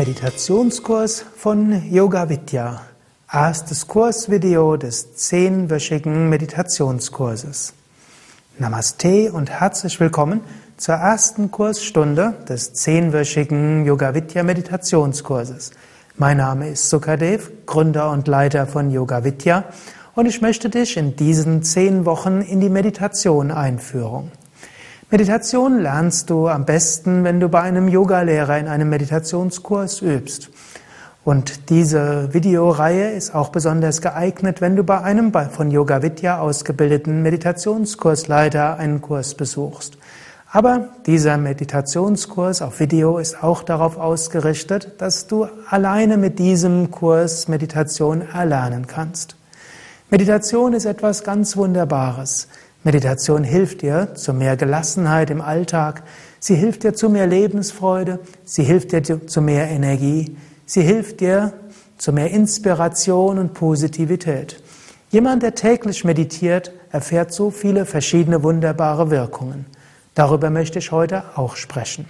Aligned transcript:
Meditationskurs 0.00 1.26
von 1.36 1.92
Yoga 1.92 2.30
Vidya. 2.30 2.80
Erstes 3.30 3.86
Kursvideo 3.86 4.78
des 4.78 5.14
zehnwöchigen 5.14 6.30
Meditationskurses. 6.30 7.74
Namaste 8.58 9.30
und 9.30 9.50
herzlich 9.50 10.00
willkommen 10.00 10.40
zur 10.78 10.94
ersten 10.94 11.50
Kursstunde 11.50 12.32
des 12.48 12.72
zehnwöchigen 12.72 13.84
Yoga 13.84 14.14
Vidya 14.14 14.42
Meditationskurses. 14.42 15.72
Mein 16.16 16.38
Name 16.38 16.70
ist 16.70 16.88
Sukadev, 16.88 17.50
Gründer 17.66 18.10
und 18.10 18.26
Leiter 18.26 18.66
von 18.66 18.90
Yoga 18.90 19.22
Vidya 19.22 19.64
und 20.14 20.24
ich 20.24 20.40
möchte 20.40 20.70
dich 20.70 20.96
in 20.96 21.14
diesen 21.14 21.62
zehn 21.62 22.06
Wochen 22.06 22.40
in 22.40 22.60
die 22.60 22.70
Meditation 22.70 23.50
einführen. 23.50 24.32
Meditation 25.12 25.80
lernst 25.80 26.30
du 26.30 26.46
am 26.46 26.64
besten, 26.64 27.24
wenn 27.24 27.40
du 27.40 27.48
bei 27.48 27.62
einem 27.62 27.88
Yogalehrer 27.88 28.56
in 28.58 28.68
einem 28.68 28.90
Meditationskurs 28.90 30.02
übst. 30.02 30.50
Und 31.24 31.68
diese 31.68 32.32
Videoreihe 32.32 33.10
ist 33.10 33.34
auch 33.34 33.48
besonders 33.48 34.02
geeignet, 34.02 34.60
wenn 34.60 34.76
du 34.76 34.84
bei 34.84 35.00
einem 35.00 35.32
von 35.50 35.72
Yoga 35.72 36.04
Vidya 36.04 36.38
ausgebildeten 36.38 37.22
Meditationskursleiter 37.22 38.76
einen 38.76 39.00
Kurs 39.00 39.34
besuchst. 39.34 39.98
Aber 40.52 40.90
dieser 41.06 41.38
Meditationskurs 41.38 42.62
auf 42.62 42.78
Video 42.78 43.18
ist 43.18 43.42
auch 43.42 43.64
darauf 43.64 43.98
ausgerichtet, 43.98 44.92
dass 44.98 45.26
du 45.26 45.48
alleine 45.68 46.18
mit 46.18 46.38
diesem 46.38 46.92
Kurs 46.92 47.48
Meditation 47.48 48.22
erlernen 48.32 48.86
kannst. 48.86 49.34
Meditation 50.08 50.72
ist 50.72 50.84
etwas 50.84 51.24
ganz 51.24 51.56
Wunderbares. 51.56 52.46
Meditation 52.82 53.44
hilft 53.44 53.82
dir 53.82 54.14
zu 54.14 54.32
mehr 54.32 54.56
Gelassenheit 54.56 55.28
im 55.28 55.42
Alltag, 55.42 56.02
sie 56.38 56.54
hilft 56.54 56.82
dir 56.82 56.94
zu 56.94 57.10
mehr 57.10 57.26
Lebensfreude, 57.26 58.20
sie 58.44 58.62
hilft 58.62 58.92
dir 58.92 59.26
zu 59.26 59.42
mehr 59.42 59.68
Energie, 59.68 60.36
sie 60.64 60.80
hilft 60.82 61.20
dir 61.20 61.52
zu 61.98 62.12
mehr 62.12 62.30
Inspiration 62.30 63.38
und 63.38 63.52
Positivität. 63.52 64.62
Jemand, 65.10 65.42
der 65.42 65.54
täglich 65.54 66.04
meditiert, 66.04 66.72
erfährt 66.90 67.34
so 67.34 67.50
viele 67.50 67.84
verschiedene 67.84 68.42
wunderbare 68.42 69.10
Wirkungen. 69.10 69.66
Darüber 70.14 70.48
möchte 70.48 70.78
ich 70.78 70.90
heute 70.90 71.24
auch 71.36 71.56
sprechen. 71.56 72.06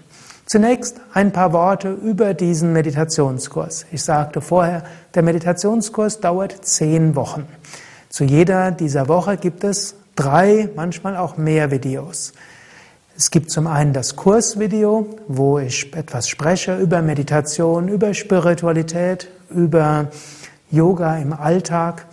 Zunächst 0.47 1.01
ein 1.13 1.33
paar 1.33 1.53
Worte 1.53 1.91
über 1.93 2.35
diesen 2.35 2.73
Meditationskurs. 2.73 3.87
Ich 3.91 4.03
sagte 4.03 4.41
vorher, 4.41 4.85
der 5.15 5.23
Meditationskurs 5.23 6.21
dauert 6.21 6.65
zehn 6.65 7.17
Wochen. 7.17 7.47
Zu 8.09 8.25
jeder 8.25 8.71
dieser 8.71 9.09
Woche 9.09 9.37
gibt 9.37 9.65
es 9.65 9.95
drei, 10.21 10.69
manchmal 10.77 11.17
auch 11.17 11.39
mehr 11.39 11.71
Videos. 11.71 12.35
Es 13.17 13.31
gibt 13.31 13.51
zum 13.51 13.67
einen 13.67 13.93
das 13.95 14.17
Kursvideo, 14.17 15.07
wo 15.29 15.59
ich 15.59 15.95
etwas 15.95 16.29
spreche 16.29 16.77
über 16.77 17.01
Meditation, 17.01 17.89
über 17.89 18.13
Spiritualität, 18.13 19.29
über 19.49 20.09
Yoga 20.71 21.17
im 21.17 21.33
Alltag 21.33 22.07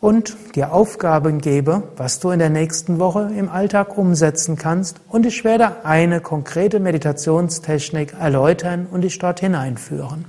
und 0.00 0.36
dir 0.56 0.72
Aufgaben 0.72 1.40
gebe, 1.40 1.84
was 1.96 2.18
du 2.18 2.30
in 2.30 2.40
der 2.40 2.50
nächsten 2.50 2.98
Woche 2.98 3.30
im 3.36 3.48
Alltag 3.48 3.96
umsetzen 3.96 4.56
kannst. 4.56 5.00
Und 5.08 5.24
ich 5.24 5.44
werde 5.44 5.84
eine 5.84 6.20
konkrete 6.20 6.80
Meditationstechnik 6.80 8.14
erläutern 8.18 8.86
und 8.90 9.02
dich 9.02 9.18
dort 9.18 9.40
hineinführen. 9.40 10.24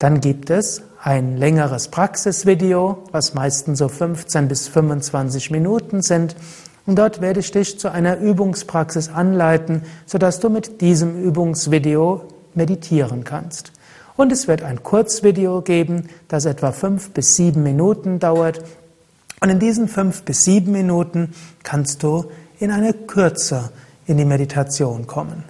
Dann 0.00 0.20
gibt 0.20 0.50
es 0.50 0.82
ein 1.04 1.36
längeres 1.36 1.88
Praxisvideo, 1.88 3.04
was 3.12 3.34
meistens 3.34 3.78
so 3.78 3.88
15 3.88 4.48
bis 4.48 4.68
25 4.68 5.50
Minuten 5.50 6.00
sind. 6.00 6.34
Und 6.86 6.98
dort 6.98 7.20
werde 7.20 7.40
ich 7.40 7.50
dich 7.50 7.78
zu 7.78 7.92
einer 7.92 8.18
Übungspraxis 8.18 9.10
anleiten, 9.10 9.82
sodass 10.06 10.40
du 10.40 10.48
mit 10.48 10.80
diesem 10.80 11.22
Übungsvideo 11.22 12.22
meditieren 12.54 13.22
kannst. 13.22 13.72
Und 14.16 14.32
es 14.32 14.48
wird 14.48 14.62
ein 14.62 14.82
Kurzvideo 14.82 15.60
geben, 15.60 16.08
das 16.28 16.46
etwa 16.46 16.72
fünf 16.72 17.10
bis 17.10 17.36
sieben 17.36 17.62
Minuten 17.62 18.18
dauert. 18.18 18.62
Und 19.40 19.50
in 19.50 19.58
diesen 19.58 19.88
fünf 19.88 20.22
bis 20.22 20.44
sieben 20.44 20.72
Minuten 20.72 21.34
kannst 21.64 22.02
du 22.02 22.30
in 22.58 22.70
eine 22.70 22.94
Kürze 22.94 23.72
in 24.06 24.16
die 24.16 24.24
Meditation 24.24 25.06
kommen. 25.06 25.44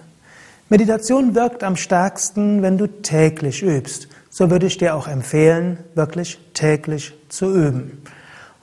Meditation 0.67 1.33
wirkt 1.33 1.63
am 1.63 1.77
stärksten, 1.77 2.61
wenn 2.61 2.77
du 2.77 2.87
täglich 2.87 3.63
übst 3.63 4.09
so 4.37 4.51
würde 4.51 4.65
ich 4.65 4.77
dir 4.77 4.95
auch 4.95 5.07
empfehlen, 5.07 5.77
wirklich 5.93 6.37
täglich 6.53 7.13
zu 7.29 7.55
üben. 7.55 8.01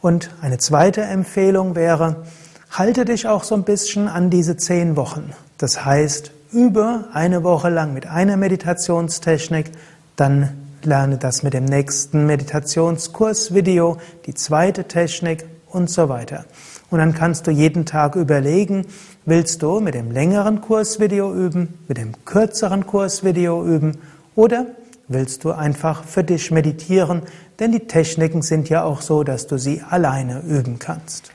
Und 0.02 0.28
eine 0.42 0.58
zweite 0.58 1.00
Empfehlung 1.00 1.74
wäre, 1.74 2.24
halte 2.70 3.06
dich 3.06 3.26
auch 3.26 3.42
so 3.42 3.54
ein 3.54 3.64
bisschen 3.64 4.06
an 4.06 4.28
diese 4.28 4.58
zehn 4.58 4.96
Wochen. 4.96 5.32
Das 5.56 5.82
heißt, 5.82 6.30
übe 6.52 7.06
eine 7.14 7.42
Woche 7.42 7.70
lang 7.70 7.94
mit 7.94 8.06
einer 8.06 8.36
Meditationstechnik, 8.36 9.72
dann 10.14 10.50
lerne 10.82 11.16
das 11.16 11.42
mit 11.42 11.54
dem 11.54 11.64
nächsten 11.64 12.26
Meditationskursvideo, 12.26 13.96
die 14.26 14.34
zweite 14.34 14.84
Technik 14.84 15.46
und 15.70 15.88
so 15.88 16.10
weiter. 16.10 16.44
Und 16.90 16.98
dann 16.98 17.14
kannst 17.14 17.46
du 17.46 17.50
jeden 17.50 17.86
Tag 17.86 18.14
überlegen, 18.14 18.84
willst 19.24 19.62
du 19.62 19.80
mit 19.80 19.94
dem 19.94 20.10
längeren 20.10 20.60
Kursvideo 20.60 21.32
üben, 21.32 21.78
mit 21.88 21.96
dem 21.96 22.12
kürzeren 22.26 22.86
Kursvideo 22.86 23.64
üben 23.64 23.96
oder 24.34 24.66
willst 25.08 25.44
du 25.44 25.52
einfach 25.52 26.04
für 26.04 26.24
dich 26.24 26.50
meditieren, 26.50 27.22
denn 27.58 27.72
die 27.72 27.86
Techniken 27.86 28.42
sind 28.42 28.68
ja 28.68 28.84
auch 28.84 29.02
so, 29.02 29.24
dass 29.24 29.46
du 29.46 29.58
sie 29.58 29.82
alleine 29.88 30.40
üben 30.40 30.78
kannst. 30.78 31.32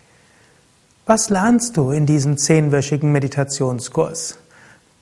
Was 1.05 1.29
lernst 1.29 1.77
du 1.77 1.91
in 1.91 2.06
diesem 2.06 2.38
zehnwöchigen 2.38 3.11
Meditationskurs? 3.11 4.39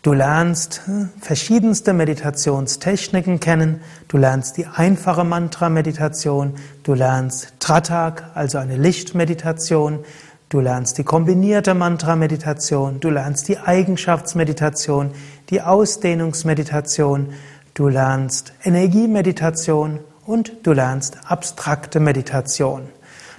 Du 0.05 0.13
lernst 0.13 0.83
hm, 0.85 1.09
verschiedenste 1.19 1.91
Meditationstechniken 1.91 3.39
kennen, 3.39 3.81
du 4.07 4.17
lernst 4.17 4.57
die 4.57 4.67
einfache 4.67 5.23
Mantra-Meditation, 5.23 6.53
du 6.83 6.93
lernst 6.93 7.53
Tratak, 7.59 8.29
also 8.35 8.59
eine 8.59 8.77
Lichtmeditation, 8.77 10.05
du 10.49 10.59
lernst 10.59 10.99
die 10.99 11.03
kombinierte 11.03 11.73
Mantra-Meditation, 11.73 12.99
du 12.99 13.09
lernst 13.09 13.47
die 13.47 13.57
Eigenschaftsmeditation, 13.57 15.09
die 15.49 15.63
Ausdehnungsmeditation, 15.63 17.33
Du 17.75 17.89
lernst 17.89 18.53
Energiemeditation 18.63 19.99
und 20.25 20.65
du 20.65 20.71
lernst 20.71 21.17
abstrakte 21.27 21.99
Meditation. 21.99 22.83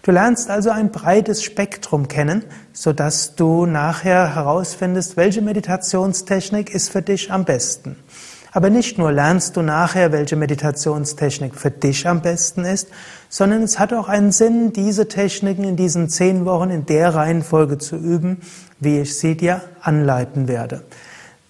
Du 0.02 0.10
lernst 0.10 0.50
also 0.50 0.68
ein 0.68 0.92
breites 0.92 1.42
Spektrum 1.42 2.06
kennen, 2.06 2.44
sodass 2.74 3.34
du 3.34 3.64
nachher 3.64 4.34
herausfindest, 4.34 5.16
welche 5.16 5.40
Meditationstechnik 5.40 6.68
ist 6.68 6.90
für 6.90 7.00
dich 7.00 7.32
am 7.32 7.46
besten. 7.46 7.96
Aber 8.52 8.68
nicht 8.68 8.98
nur 8.98 9.10
lernst 9.10 9.56
du 9.56 9.62
nachher, 9.62 10.12
welche 10.12 10.36
Meditationstechnik 10.36 11.54
für 11.54 11.70
dich 11.70 12.06
am 12.06 12.20
besten 12.20 12.66
ist, 12.66 12.88
sondern 13.30 13.62
es 13.62 13.78
hat 13.78 13.94
auch 13.94 14.10
einen 14.10 14.32
Sinn, 14.32 14.74
diese 14.74 15.08
Techniken 15.08 15.64
in 15.64 15.76
diesen 15.76 16.10
zehn 16.10 16.44
Wochen 16.44 16.68
in 16.68 16.84
der 16.84 17.14
Reihenfolge 17.14 17.78
zu 17.78 17.96
üben, 17.96 18.42
wie 18.80 19.00
ich 19.00 19.18
sie 19.18 19.34
dir 19.34 19.62
anleiten 19.80 20.46
werde. 20.46 20.82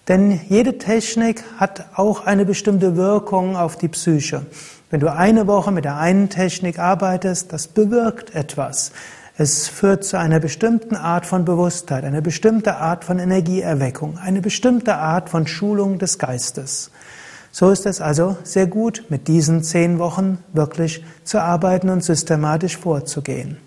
Denn 0.07 0.39
jede 0.47 0.77
Technik 0.77 1.43
hat 1.57 1.87
auch 1.95 2.25
eine 2.25 2.45
bestimmte 2.45 2.95
Wirkung 2.95 3.57
auf 3.57 3.75
die 3.75 3.89
Psyche. 3.89 4.45
Wenn 4.89 5.01
du 5.01 5.11
eine 5.11 5.47
Woche 5.47 5.71
mit 5.71 5.83
der 5.83 5.97
einen 5.97 6.29
Technik 6.29 6.79
arbeitest, 6.79 7.51
das 7.51 7.67
bewirkt 7.67 8.33
etwas. 8.33 8.93
Es 9.37 9.67
führt 9.67 10.05
zu 10.05 10.17
einer 10.17 10.39
bestimmten 10.39 10.95
Art 10.95 11.25
von 11.25 11.43
Bewusstheit, 11.43 12.05
einer 12.05 12.21
bestimmten 12.21 12.69
Art 12.69 13.03
von 13.03 13.19
Energieerweckung, 13.19 14.17
eine 14.17 14.41
bestimmte 14.41 14.95
Art 14.95 15.29
von 15.29 15.45
Schulung 15.45 15.99
des 15.99 16.17
Geistes. 16.17 16.89
So 17.51 17.69
ist 17.69 17.85
es 17.85 18.01
also 18.01 18.37
sehr 18.43 18.67
gut, 18.67 19.05
mit 19.09 19.27
diesen 19.27 19.61
zehn 19.61 19.99
Wochen 19.99 20.39
wirklich 20.53 21.03
zu 21.23 21.41
arbeiten 21.41 21.89
und 21.89 22.03
systematisch 22.03 22.77
vorzugehen. 22.77 23.57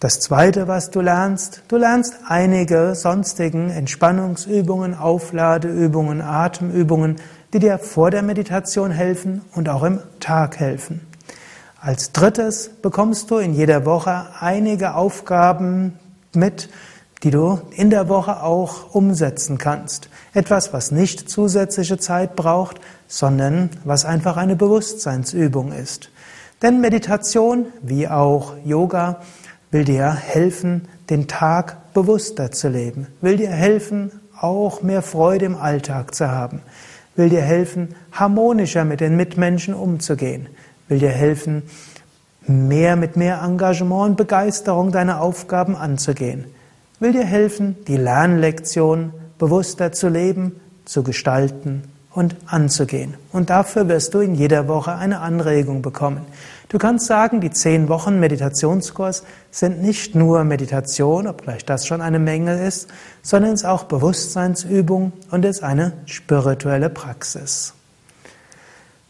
Das 0.00 0.20
zweite, 0.20 0.68
was 0.68 0.90
du 0.90 1.00
lernst, 1.00 1.62
du 1.68 1.76
lernst 1.76 2.14
einige 2.26 2.94
sonstigen 2.94 3.70
Entspannungsübungen, 3.70 4.94
Aufladeübungen, 4.94 6.20
Atemübungen, 6.20 7.16
die 7.52 7.60
dir 7.60 7.78
vor 7.78 8.10
der 8.10 8.22
Meditation 8.22 8.90
helfen 8.90 9.42
und 9.54 9.68
auch 9.68 9.82
im 9.84 10.00
Tag 10.20 10.58
helfen. 10.58 11.00
Als 11.80 12.12
drittes 12.12 12.70
bekommst 12.82 13.30
du 13.30 13.36
in 13.36 13.54
jeder 13.54 13.84
Woche 13.84 14.26
einige 14.40 14.94
Aufgaben 14.94 15.98
mit, 16.34 16.68
die 17.22 17.30
du 17.30 17.60
in 17.70 17.90
der 17.90 18.08
Woche 18.08 18.42
auch 18.42 18.94
umsetzen 18.94 19.56
kannst. 19.58 20.08
Etwas, 20.34 20.72
was 20.72 20.90
nicht 20.90 21.30
zusätzliche 21.30 21.98
Zeit 21.98 22.36
braucht, 22.36 22.80
sondern 23.06 23.70
was 23.84 24.04
einfach 24.04 24.36
eine 24.36 24.56
Bewusstseinsübung 24.56 25.72
ist. 25.72 26.10
Denn 26.62 26.80
Meditation, 26.80 27.66
wie 27.82 28.08
auch 28.08 28.54
Yoga, 28.64 29.20
will 29.74 29.82
dir 29.82 30.14
helfen, 30.14 30.82
den 31.10 31.26
Tag 31.26 31.92
bewusster 31.94 32.52
zu 32.52 32.68
leben, 32.68 33.08
will 33.20 33.36
dir 33.36 33.50
helfen, 33.50 34.12
auch 34.40 34.82
mehr 34.82 35.02
Freude 35.02 35.46
im 35.46 35.56
Alltag 35.56 36.14
zu 36.14 36.30
haben, 36.30 36.62
will 37.16 37.28
dir 37.28 37.42
helfen, 37.42 37.96
harmonischer 38.12 38.84
mit 38.84 39.00
den 39.00 39.16
Mitmenschen 39.16 39.74
umzugehen, 39.74 40.46
will 40.86 41.00
dir 41.00 41.10
helfen, 41.10 41.64
mehr 42.46 42.94
mit 42.94 43.16
mehr 43.16 43.42
Engagement 43.42 44.10
und 44.10 44.16
Begeisterung 44.16 44.92
deine 44.92 45.20
Aufgaben 45.20 45.74
anzugehen, 45.74 46.44
will 47.00 47.10
dir 47.10 47.24
helfen, 47.24 47.74
die 47.88 47.96
Lernlektion 47.96 49.12
bewusster 49.38 49.90
zu 49.90 50.08
leben, 50.08 50.60
zu 50.84 51.02
gestalten 51.02 51.82
und 52.14 52.36
anzugehen. 52.46 53.14
Und 53.32 53.50
dafür 53.50 53.88
wirst 53.88 54.14
du 54.14 54.20
in 54.20 54.34
jeder 54.34 54.68
Woche 54.68 54.94
eine 54.94 55.20
Anregung 55.20 55.82
bekommen. 55.82 56.24
Du 56.68 56.78
kannst 56.78 57.06
sagen, 57.06 57.40
die 57.40 57.50
zehn 57.50 57.88
Wochen 57.88 58.20
Meditationskurs 58.20 59.24
sind 59.50 59.82
nicht 59.82 60.14
nur 60.14 60.44
Meditation, 60.44 61.26
obgleich 61.26 61.64
das 61.64 61.86
schon 61.86 62.00
eine 62.00 62.18
Menge 62.18 62.64
ist, 62.64 62.88
sondern 63.22 63.52
es 63.52 63.62
ist 63.62 63.66
auch 63.66 63.84
Bewusstseinsübung 63.84 65.12
und 65.30 65.44
es 65.44 65.56
ist 65.56 65.62
eine 65.62 65.92
spirituelle 66.06 66.88
Praxis. 66.88 67.74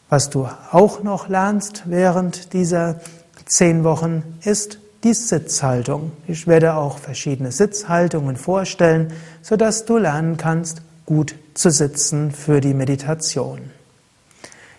Was 0.09 0.31
du 0.31 0.49
auch 0.73 1.03
noch 1.03 1.29
lernst 1.29 1.85
während 1.87 2.53
dieser 2.53 3.01
zehn 3.47 3.85
Wochen 3.85 4.23
ist 4.43 4.79
die 5.05 5.15
Sitzhaltung. 5.15 6.13
Ich 6.27 6.47
werde 6.47 6.75
auch 6.75 6.99
verschiedene 6.99 7.53
Sitzhaltungen 7.53 8.37
vorstellen, 8.37 9.13
sodass 9.43 9.85
du 9.85 9.99
lernen 9.99 10.39
kannst, 10.39 10.81
gut 11.05 11.35
zu 11.55 11.71
sitzen 11.71 12.33
für 12.33 12.61
die 12.61 12.75
Meditation. 12.75 13.71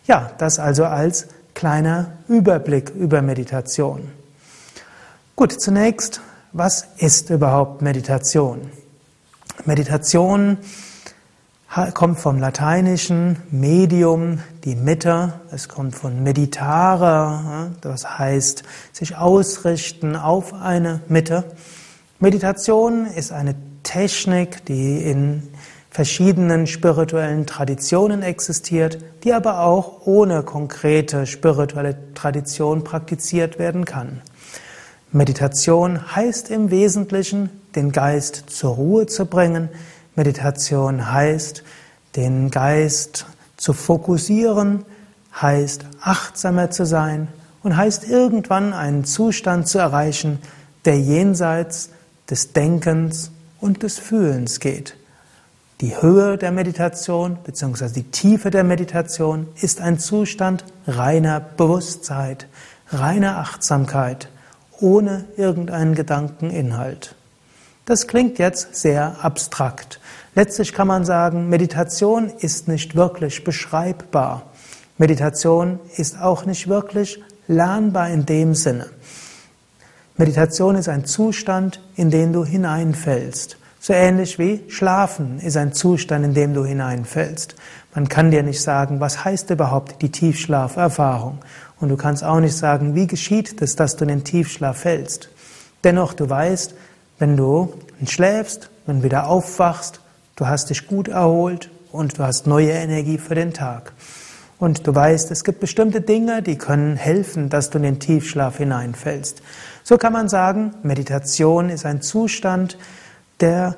Ja, 0.06 0.32
das 0.38 0.60
also 0.60 0.86
als 0.86 1.28
kleiner 1.54 2.12
Überblick 2.28 2.92
über 2.92 3.22
Meditation. 3.22 4.12
Gut, 5.36 5.52
zunächst, 5.54 6.22
was 6.54 6.88
ist 6.98 7.30
überhaupt 7.30 7.82
Meditation? 7.82 8.70
Meditation 9.66 10.58
kommt 11.94 12.20
vom 12.20 12.40
lateinischen 12.40 13.38
Medium, 13.52 14.40
die 14.64 14.76
Mitte, 14.76 15.34
es 15.52 15.68
kommt 15.68 15.96
von 15.96 16.24
meditare, 16.24 17.72
das 17.82 18.18
heißt 18.18 18.64
sich 18.94 19.18
ausrichten 19.18 20.16
auf 20.16 20.54
eine 20.54 21.02
Mitte. 21.10 21.44
Meditation 22.20 23.06
ist 23.08 23.34
eine 23.34 23.56
Technik, 23.84 24.66
die 24.66 25.02
in 25.02 25.44
verschiedenen 25.96 26.68
spirituellen 26.68 27.46
Traditionen 27.46 28.22
existiert, 28.22 28.98
die 29.24 29.32
aber 29.32 29.62
auch 29.62 30.06
ohne 30.06 30.44
konkrete 30.44 31.26
spirituelle 31.26 31.96
Tradition 32.14 32.84
praktiziert 32.84 33.60
werden 33.60 33.86
kann. 33.86 34.22
Meditation 35.14 36.14
heißt 36.14 36.52
im 36.52 36.70
Wesentlichen, 36.70 37.50
den 37.78 37.94
Geist 37.94 38.44
zur 38.50 38.72
Ruhe 38.76 39.06
zu 39.06 39.26
bringen. 39.26 39.70
Meditation 40.18 41.14
heißt, 41.14 41.64
den 42.18 42.52
Geist 42.52 43.26
zu 43.56 43.72
fokussieren, 43.72 44.84
heißt 45.42 45.86
achtsamer 46.02 46.72
zu 46.72 46.86
sein 46.86 47.30
und 47.64 47.78
heißt 47.78 48.06
irgendwann 48.10 48.74
einen 48.74 49.06
Zustand 49.06 49.70
zu 49.70 49.78
erreichen, 49.78 50.40
der 50.84 51.00
jenseits 51.00 51.90
des 52.30 52.52
Denkens 52.52 53.32
und 53.62 53.82
des 53.82 53.98
Fühlens 53.98 54.60
geht. 54.60 54.98
Die 55.82 56.02
Höhe 56.02 56.38
der 56.38 56.54
Meditation 56.54 57.38
bzw. 57.44 57.90
die 57.90 58.10
Tiefe 58.10 58.50
der 58.50 58.64
Meditation 58.64 59.48
ist 59.60 59.82
ein 59.82 60.00
Zustand 60.00 60.64
reiner 60.88 61.42
Bewusstsein, 61.42 62.38
reiner 62.92 63.40
Achtsamkeit, 63.40 64.30
ohne 64.80 65.26
irgendeinen 65.36 65.94
Gedankeninhalt. 65.94 67.16
Das 67.84 68.08
klingt 68.08 68.40
jetzt 68.40 68.78
sehr 68.78 69.18
abstrakt. 69.22 70.00
Letztlich 70.34 70.72
kann 70.72 70.88
man 70.88 71.04
sagen, 71.04 71.50
Meditation 71.50 72.30
ist 72.40 72.70
nicht 72.70 72.96
wirklich 72.96 73.44
beschreibbar. 73.44 74.44
Meditation 74.98 75.80
ist 75.98 76.22
auch 76.22 76.46
nicht 76.46 76.70
wirklich 76.70 77.22
lernbar 77.50 78.10
in 78.10 78.26
dem 78.26 78.56
Sinne. 78.56 78.88
Meditation 80.16 80.76
ist 80.76 80.88
ein 80.88 81.04
Zustand, 81.04 81.82
in 81.98 82.12
den 82.12 82.32
du 82.32 82.46
hineinfällst. 82.46 83.58
So 83.86 83.94
ähnlich 83.94 84.40
wie 84.40 84.64
Schlafen 84.68 85.38
ist 85.38 85.58
ein 85.58 85.72
Zustand, 85.72 86.26
in 86.26 86.34
dem 86.34 86.56
du 86.56 86.66
hineinfällst. 86.66 87.54
Man 87.94 88.10
kann 88.10 88.32
dir 88.32 88.42
nicht 88.42 88.60
sagen, 88.60 89.00
was 89.00 89.24
heißt 89.24 89.52
überhaupt 89.52 90.02
die 90.02 90.10
Tiefschlaferfahrung. 90.10 91.38
Und 91.80 91.90
du 91.90 91.96
kannst 91.96 92.24
auch 92.24 92.40
nicht 92.40 92.58
sagen, 92.58 92.96
wie 92.96 93.06
geschieht 93.06 93.62
es, 93.62 93.76
dass 93.76 93.96
du 93.96 94.06
in 94.06 94.08
den 94.08 94.24
Tiefschlaf 94.24 94.78
fällst. 94.78 95.30
Dennoch, 95.84 96.16
du 96.16 96.28
weißt, 96.28 96.74
wenn 97.20 97.38
du 97.38 97.74
schläfst, 98.08 98.72
wenn 98.88 99.02
du 99.02 99.04
wieder 99.04 99.28
aufwachst, 99.28 100.02
du 100.36 100.48
hast 100.48 100.72
dich 100.72 100.88
gut 100.88 101.08
erholt 101.08 101.70
und 101.92 102.18
du 102.18 102.24
hast 102.24 102.48
neue 102.48 102.72
Energie 102.72 103.20
für 103.20 103.36
den 103.36 103.54
Tag. 103.54 103.94
Und 104.58 104.88
du 104.88 104.96
weißt, 104.96 105.30
es 105.30 105.44
gibt 105.44 105.60
bestimmte 105.60 106.02
Dinge, 106.02 106.42
die 106.42 106.58
können 106.58 106.96
helfen, 106.96 107.50
dass 107.50 107.70
du 107.70 107.78
in 107.78 107.84
den 107.84 108.00
Tiefschlaf 108.00 108.58
hineinfällst. 108.58 109.44
So 109.84 110.00
kann 110.00 110.12
man 110.12 110.28
sagen, 110.28 110.74
Meditation 110.82 111.70
ist 111.70 111.86
ein 111.86 112.02
Zustand, 112.02 112.80
der 113.42 113.76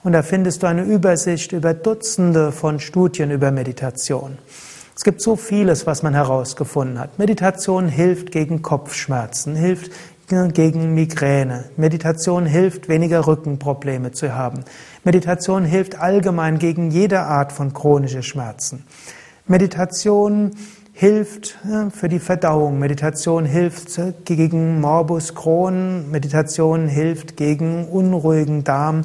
und 0.03 0.11
da 0.11 0.21
findest 0.21 0.63
du 0.63 0.67
eine 0.67 0.83
Übersicht 0.83 1.53
über 1.53 1.73
Dutzende 1.73 2.51
von 2.51 2.81
Studien 2.81 3.31
über 3.31 3.51
Meditation. 3.51 4.37
Es 4.99 5.05
gibt 5.05 5.21
so 5.21 5.37
vieles, 5.37 5.87
was 5.87 6.03
man 6.03 6.13
herausgefunden 6.13 6.99
hat. 6.99 7.19
Meditation 7.19 7.87
hilft 7.87 8.33
gegen 8.33 8.61
Kopfschmerzen, 8.61 9.55
hilft 9.55 9.93
gegen 10.27 10.93
Migräne. 10.93 11.69
Meditation 11.77 12.45
hilft, 12.45 12.89
weniger 12.89 13.25
Rückenprobleme 13.25 14.11
zu 14.11 14.35
haben. 14.35 14.65
Meditation 15.05 15.63
hilft 15.63 15.97
allgemein 15.97 16.59
gegen 16.59 16.91
jede 16.91 17.21
Art 17.21 17.53
von 17.53 17.71
chronische 17.71 18.23
Schmerzen. 18.23 18.83
Meditation 19.47 20.51
hilft 20.91 21.57
für 21.91 22.09
die 22.09 22.19
Verdauung. 22.19 22.77
Meditation 22.77 23.45
hilft 23.45 24.25
gegen 24.25 24.81
Morbus 24.81 25.33
Crohn. 25.33 26.11
Meditation 26.11 26.89
hilft 26.89 27.37
gegen 27.37 27.87
unruhigen 27.87 28.65
Darm. 28.65 29.03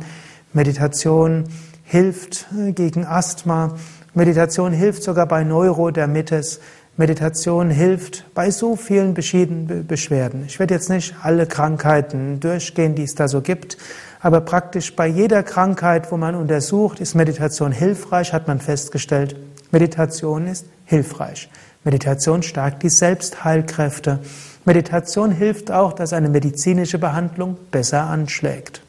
Meditation 0.52 1.44
hilft 1.84 2.46
gegen 2.74 3.06
Asthma. 3.06 3.76
Meditation 4.16 4.72
hilft 4.72 5.02
sogar 5.02 5.26
bei 5.26 5.42
Neurodermitis. 5.42 6.60
Meditation 6.96 7.70
hilft 7.70 8.24
bei 8.32 8.52
so 8.52 8.76
vielen 8.76 9.12
Beschwerden. 9.12 10.44
Ich 10.46 10.60
werde 10.60 10.74
jetzt 10.74 10.88
nicht 10.88 11.16
alle 11.20 11.46
Krankheiten 11.46 12.38
durchgehen, 12.38 12.94
die 12.94 13.02
es 13.02 13.16
da 13.16 13.26
so 13.26 13.40
gibt, 13.40 13.76
aber 14.20 14.40
praktisch 14.40 14.94
bei 14.94 15.08
jeder 15.08 15.42
Krankheit, 15.42 16.12
wo 16.12 16.16
man 16.16 16.36
untersucht, 16.36 17.00
ist 17.00 17.16
Meditation 17.16 17.72
hilfreich, 17.72 18.32
hat 18.32 18.46
man 18.46 18.60
festgestellt, 18.60 19.34
Meditation 19.72 20.46
ist 20.46 20.66
hilfreich. 20.84 21.50
Meditation 21.82 22.44
stärkt 22.44 22.84
die 22.84 22.90
Selbstheilkräfte. 22.90 24.20
Meditation 24.64 25.32
hilft 25.32 25.72
auch, 25.72 25.92
dass 25.92 26.12
eine 26.12 26.28
medizinische 26.28 27.00
Behandlung 27.00 27.56
besser 27.72 28.04
anschlägt. 28.04 28.83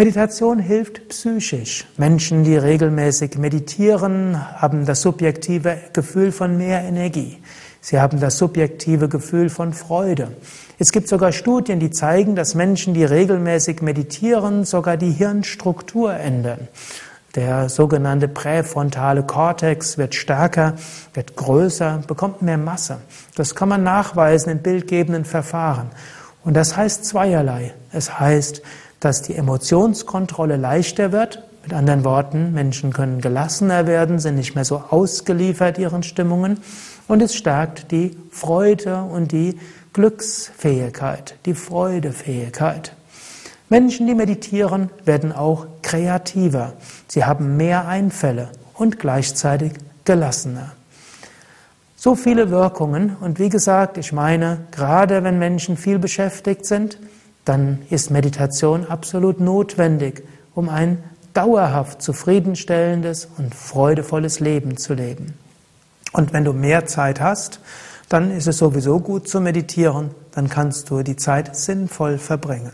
Meditation 0.00 0.58
hilft 0.58 1.10
psychisch. 1.10 1.84
Menschen, 1.98 2.42
die 2.42 2.56
regelmäßig 2.56 3.36
meditieren, 3.36 4.34
haben 4.58 4.86
das 4.86 5.02
subjektive 5.02 5.76
Gefühl 5.92 6.32
von 6.32 6.56
mehr 6.56 6.80
Energie. 6.80 7.36
Sie 7.82 8.00
haben 8.00 8.18
das 8.18 8.38
subjektive 8.38 9.10
Gefühl 9.10 9.50
von 9.50 9.74
Freude. 9.74 10.28
Es 10.78 10.92
gibt 10.92 11.06
sogar 11.06 11.32
Studien, 11.32 11.80
die 11.80 11.90
zeigen, 11.90 12.34
dass 12.34 12.54
Menschen, 12.54 12.94
die 12.94 13.04
regelmäßig 13.04 13.82
meditieren, 13.82 14.64
sogar 14.64 14.96
die 14.96 15.10
Hirnstruktur 15.10 16.14
ändern. 16.14 16.68
Der 17.34 17.68
sogenannte 17.68 18.26
präfrontale 18.26 19.22
Kortex 19.22 19.98
wird 19.98 20.14
stärker, 20.14 20.76
wird 21.12 21.36
größer, 21.36 22.04
bekommt 22.06 22.40
mehr 22.40 22.56
Masse. 22.56 23.02
Das 23.34 23.54
kann 23.54 23.68
man 23.68 23.82
nachweisen 23.82 24.50
in 24.50 24.62
bildgebenden 24.62 25.26
Verfahren. 25.26 25.90
Und 26.42 26.54
das 26.54 26.74
heißt 26.74 27.04
zweierlei. 27.04 27.74
Es 27.92 28.18
heißt, 28.18 28.62
dass 29.00 29.22
die 29.22 29.34
Emotionskontrolle 29.34 30.56
leichter 30.56 31.12
wird. 31.12 31.42
Mit 31.62 31.74
anderen 31.74 32.04
Worten, 32.04 32.52
Menschen 32.52 32.92
können 32.92 33.20
gelassener 33.20 33.86
werden, 33.86 34.18
sind 34.18 34.36
nicht 34.36 34.54
mehr 34.54 34.64
so 34.64 34.82
ausgeliefert 34.90 35.78
ihren 35.78 36.02
Stimmungen. 36.02 36.60
Und 37.08 37.22
es 37.22 37.34
stärkt 37.34 37.90
die 37.90 38.16
Freude 38.30 39.02
und 39.02 39.32
die 39.32 39.58
Glücksfähigkeit, 39.92 41.34
die 41.44 41.54
Freudefähigkeit. 41.54 42.94
Menschen, 43.68 44.06
die 44.06 44.14
meditieren, 44.14 44.90
werden 45.04 45.32
auch 45.32 45.66
kreativer. 45.82 46.74
Sie 47.08 47.24
haben 47.24 47.56
mehr 47.56 47.88
Einfälle 47.88 48.48
und 48.74 48.98
gleichzeitig 48.98 49.72
gelassener. 50.04 50.72
So 51.96 52.14
viele 52.14 52.50
Wirkungen. 52.50 53.16
Und 53.20 53.38
wie 53.38 53.48
gesagt, 53.48 53.98
ich 53.98 54.12
meine, 54.12 54.58
gerade 54.70 55.22
wenn 55.22 55.38
Menschen 55.38 55.76
viel 55.76 55.98
beschäftigt 55.98 56.64
sind, 56.64 56.98
dann 57.44 57.82
ist 57.90 58.10
Meditation 58.10 58.86
absolut 58.86 59.40
notwendig, 59.40 60.22
um 60.54 60.68
ein 60.68 61.02
dauerhaft 61.34 62.02
zufriedenstellendes 62.02 63.28
und 63.38 63.54
freudevolles 63.54 64.40
Leben 64.40 64.76
zu 64.76 64.94
leben. 64.94 65.34
Und 66.12 66.32
wenn 66.32 66.44
du 66.44 66.52
mehr 66.52 66.86
Zeit 66.86 67.20
hast, 67.20 67.60
dann 68.08 68.30
ist 68.32 68.48
es 68.48 68.58
sowieso 68.58 68.98
gut 68.98 69.28
zu 69.28 69.40
meditieren, 69.40 70.10
dann 70.32 70.48
kannst 70.48 70.90
du 70.90 71.02
die 71.02 71.16
Zeit 71.16 71.54
sinnvoll 71.56 72.18
verbringen. 72.18 72.72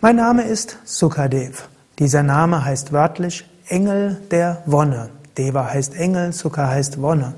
Mein 0.00 0.16
Name 0.16 0.42
ist 0.42 0.78
Sukadev. 0.84 1.68
Dieser 1.98 2.22
Name 2.22 2.64
heißt 2.64 2.92
wörtlich 2.92 3.48
Engel 3.66 4.20
der 4.30 4.62
Wonne. 4.66 5.08
Deva 5.36 5.70
heißt 5.72 5.96
Engel, 5.96 6.32
Sukha 6.32 6.68
heißt 6.68 7.00
Wonne. 7.00 7.34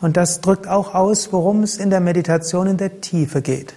Und 0.00 0.16
das 0.16 0.40
drückt 0.40 0.68
auch 0.68 0.94
aus, 0.94 1.32
worum 1.32 1.62
es 1.62 1.78
in 1.78 1.90
der 1.90 2.00
Meditation 2.00 2.66
in 2.66 2.76
der 2.76 3.00
Tiefe 3.00 3.40
geht. 3.40 3.74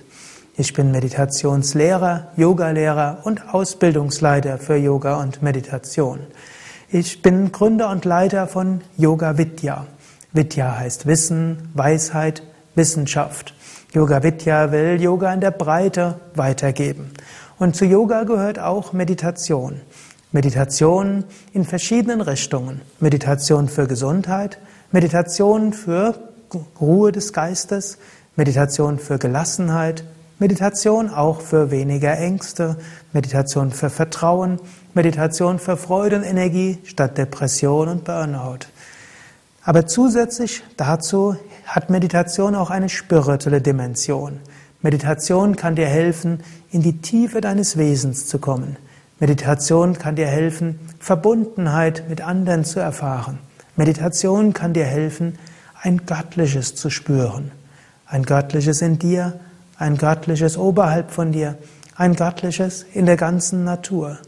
Ich 0.59 0.73
bin 0.73 0.91
Meditationslehrer, 0.91 2.33
Yogalehrer 2.35 3.19
und 3.23 3.53
Ausbildungsleiter 3.53 4.57
für 4.57 4.75
Yoga 4.75 5.21
und 5.21 5.41
Meditation. 5.41 6.19
Ich 6.91 7.21
bin 7.21 7.53
Gründer 7.53 7.89
und 7.89 8.03
Leiter 8.03 8.45
von 8.45 8.81
Yoga 8.97 9.37
Vidya. 9.37 9.85
Vidya 10.33 10.77
heißt 10.77 11.07
Wissen, 11.07 11.69
Weisheit, 11.75 12.43
Wissenschaft. 12.75 13.53
Yoga 13.93 14.21
Vidya 14.21 14.73
will 14.73 15.01
Yoga 15.01 15.33
in 15.33 15.39
der 15.39 15.51
Breite 15.51 16.19
weitergeben. 16.35 17.11
Und 17.57 17.77
zu 17.77 17.85
Yoga 17.85 18.25
gehört 18.25 18.59
auch 18.59 18.91
Meditation. 18.91 19.79
Meditation 20.33 21.23
in 21.53 21.63
verschiedenen 21.63 22.19
Richtungen. 22.19 22.81
Meditation 22.99 23.69
für 23.69 23.87
Gesundheit, 23.87 24.59
Meditation 24.91 25.71
für 25.71 26.15
Ruhe 26.81 27.13
des 27.13 27.31
Geistes, 27.31 27.97
Meditation 28.35 28.99
für 28.99 29.19
Gelassenheit, 29.19 30.03
Meditation 30.39 31.09
auch 31.09 31.41
für 31.41 31.69
weniger 31.69 32.17
Ängste, 32.17 32.77
Meditation 33.11 33.71
für 33.71 33.89
Vertrauen, 33.89 34.61
Meditation 34.93 35.59
für 35.59 35.75
Freude 35.75 36.15
und 36.15 36.23
Energie 36.23 36.77
statt 36.85 37.17
Depression 37.17 37.89
und 37.89 38.05
Burnout. 38.05 38.59
Aber 39.63 39.85
zusätzlich 39.85 40.63
dazu 40.77 41.35
hat 41.65 41.89
Meditation 41.89 42.55
auch 42.55 42.69
eine 42.69 42.87
spirituelle 42.87 43.59
Dimension. 43.59 44.39
Meditation 44.81 45.57
kann 45.57 45.75
dir 45.75 45.87
helfen, 45.87 46.41
in 46.71 46.81
die 46.81 47.01
Tiefe 47.01 47.41
deines 47.41 47.77
Wesens 47.77 48.27
zu 48.27 48.39
kommen. 48.39 48.77
Meditation 49.19 49.97
kann 49.97 50.15
dir 50.15 50.27
helfen, 50.27 50.79
Verbundenheit 50.99 52.05
mit 52.07 52.21
anderen 52.21 52.63
zu 52.63 52.79
erfahren. 52.79 53.39
Meditation 53.75 54.53
kann 54.53 54.73
dir 54.73 54.85
helfen, 54.85 55.37
ein 55.81 56.05
Göttliches 56.05 56.75
zu 56.75 56.89
spüren. 56.89 57.51
Ein 58.05 58.23
Göttliches 58.23 58.81
in 58.81 58.99
dir, 58.99 59.37
ein 59.79 59.97
Göttliches 59.97 60.57
oberhalb 60.57 61.09
von 61.09 61.31
dir, 61.31 61.57
ein 61.95 62.15
Göttliches 62.15 62.85
in 62.93 63.05
der 63.05 63.15
ganzen 63.15 63.63
Natur. 63.63 64.19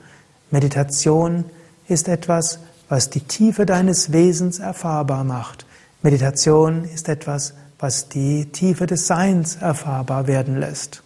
Meditation 0.50 1.46
ist 1.88 2.08
etwas, 2.08 2.60
was 2.90 3.10
die 3.10 3.22
Tiefe 3.22 3.66
deines 3.66 4.12
Wesens 4.12 4.60
erfahrbar 4.60 5.24
macht. 5.24 5.66
Meditation 6.02 6.86
ist 6.86 7.10
etwas, 7.10 7.54
was 7.80 8.10
die 8.10 8.46
Tiefe 8.52 8.88
des 8.88 9.08
Seins 9.08 9.58
erfahrbar 9.58 10.28
werden 10.28 10.58
lässt. 10.58 11.04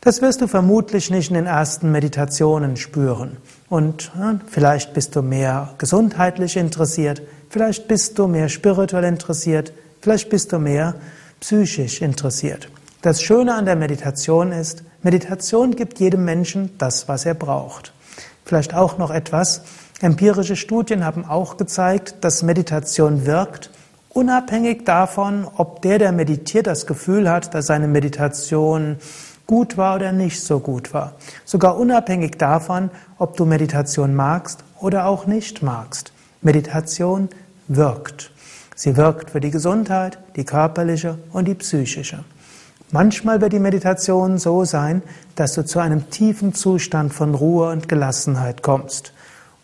Das 0.00 0.22
wirst 0.22 0.40
du 0.40 0.48
vermutlich 0.48 1.10
nicht 1.10 1.30
in 1.30 1.34
den 1.34 1.46
ersten 1.46 1.92
Meditationen 1.92 2.76
spüren. 2.76 3.36
Und 3.68 4.10
vielleicht 4.48 4.94
bist 4.94 5.14
du 5.14 5.22
mehr 5.22 5.74
gesundheitlich 5.78 6.56
interessiert, 6.56 7.22
vielleicht 7.50 7.86
bist 7.88 8.18
du 8.18 8.26
mehr 8.26 8.48
spirituell 8.48 9.04
interessiert, 9.04 9.72
vielleicht 10.00 10.28
bist 10.28 10.52
du 10.52 10.58
mehr 10.58 10.94
psychisch 11.40 12.02
interessiert. 12.02 12.68
Das 13.02 13.20
Schöne 13.20 13.54
an 13.54 13.64
der 13.64 13.76
Meditation 13.76 14.52
ist, 14.52 14.84
Meditation 15.02 15.76
gibt 15.76 15.98
jedem 16.00 16.24
Menschen 16.24 16.78
das, 16.78 17.08
was 17.08 17.26
er 17.26 17.34
braucht. 17.34 17.92
Vielleicht 18.44 18.74
auch 18.74 18.96
noch 18.96 19.10
etwas. 19.10 19.62
Empirische 20.00 20.56
Studien 20.56 21.04
haben 21.04 21.24
auch 21.24 21.56
gezeigt, 21.56 22.16
dass 22.20 22.42
Meditation 22.42 23.26
wirkt, 23.26 23.70
Unabhängig 24.14 24.84
davon, 24.84 25.46
ob 25.56 25.80
der, 25.80 25.98
der 25.98 26.12
meditiert, 26.12 26.66
das 26.66 26.86
Gefühl 26.86 27.30
hat, 27.30 27.54
dass 27.54 27.66
seine 27.66 27.88
Meditation 27.88 28.96
gut 29.46 29.78
war 29.78 29.96
oder 29.96 30.12
nicht 30.12 30.42
so 30.42 30.60
gut 30.60 30.92
war. 30.92 31.14
Sogar 31.46 31.78
unabhängig 31.78 32.36
davon, 32.36 32.90
ob 33.18 33.38
du 33.38 33.46
Meditation 33.46 34.14
magst 34.14 34.64
oder 34.80 35.06
auch 35.06 35.26
nicht 35.26 35.62
magst. 35.62 36.12
Meditation 36.42 37.30
wirkt. 37.68 38.32
Sie 38.74 38.96
wirkt 38.98 39.30
für 39.30 39.40
die 39.40 39.50
Gesundheit, 39.50 40.18
die 40.36 40.44
körperliche 40.44 41.16
und 41.32 41.48
die 41.48 41.54
psychische. 41.54 42.22
Manchmal 42.94 43.40
wird 43.40 43.54
die 43.54 43.58
Meditation 43.58 44.36
so 44.36 44.66
sein, 44.66 45.00
dass 45.34 45.54
du 45.54 45.64
zu 45.64 45.78
einem 45.78 46.10
tiefen 46.10 46.52
Zustand 46.52 47.14
von 47.14 47.34
Ruhe 47.34 47.70
und 47.70 47.88
Gelassenheit 47.88 48.62
kommst 48.62 49.14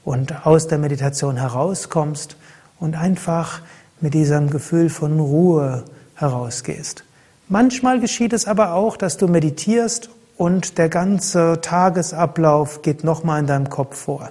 und 0.03 0.47
aus 0.47 0.67
der 0.67 0.79
Meditation 0.79 1.37
herauskommst 1.37 2.37
und 2.81 2.97
einfach 2.97 3.61
mit 4.01 4.15
diesem 4.15 4.49
Gefühl 4.49 4.89
von 4.89 5.21
Ruhe 5.21 5.85
herausgehst. 6.15 7.05
Manchmal 7.49 8.01
geschieht 8.01 8.33
es 8.33 8.49
aber 8.49 8.73
auch, 8.73 8.97
dass 8.97 9.19
du 9.19 9.29
meditierst 9.29 10.09
und 10.39 10.79
der 10.79 10.89
ganze 10.89 11.59
Tagesablauf 11.61 12.81
geht 12.81 13.05
nochmal 13.05 13.41
in 13.41 13.47
deinem 13.47 13.69
Kopf 13.69 13.95
vor. 13.95 14.31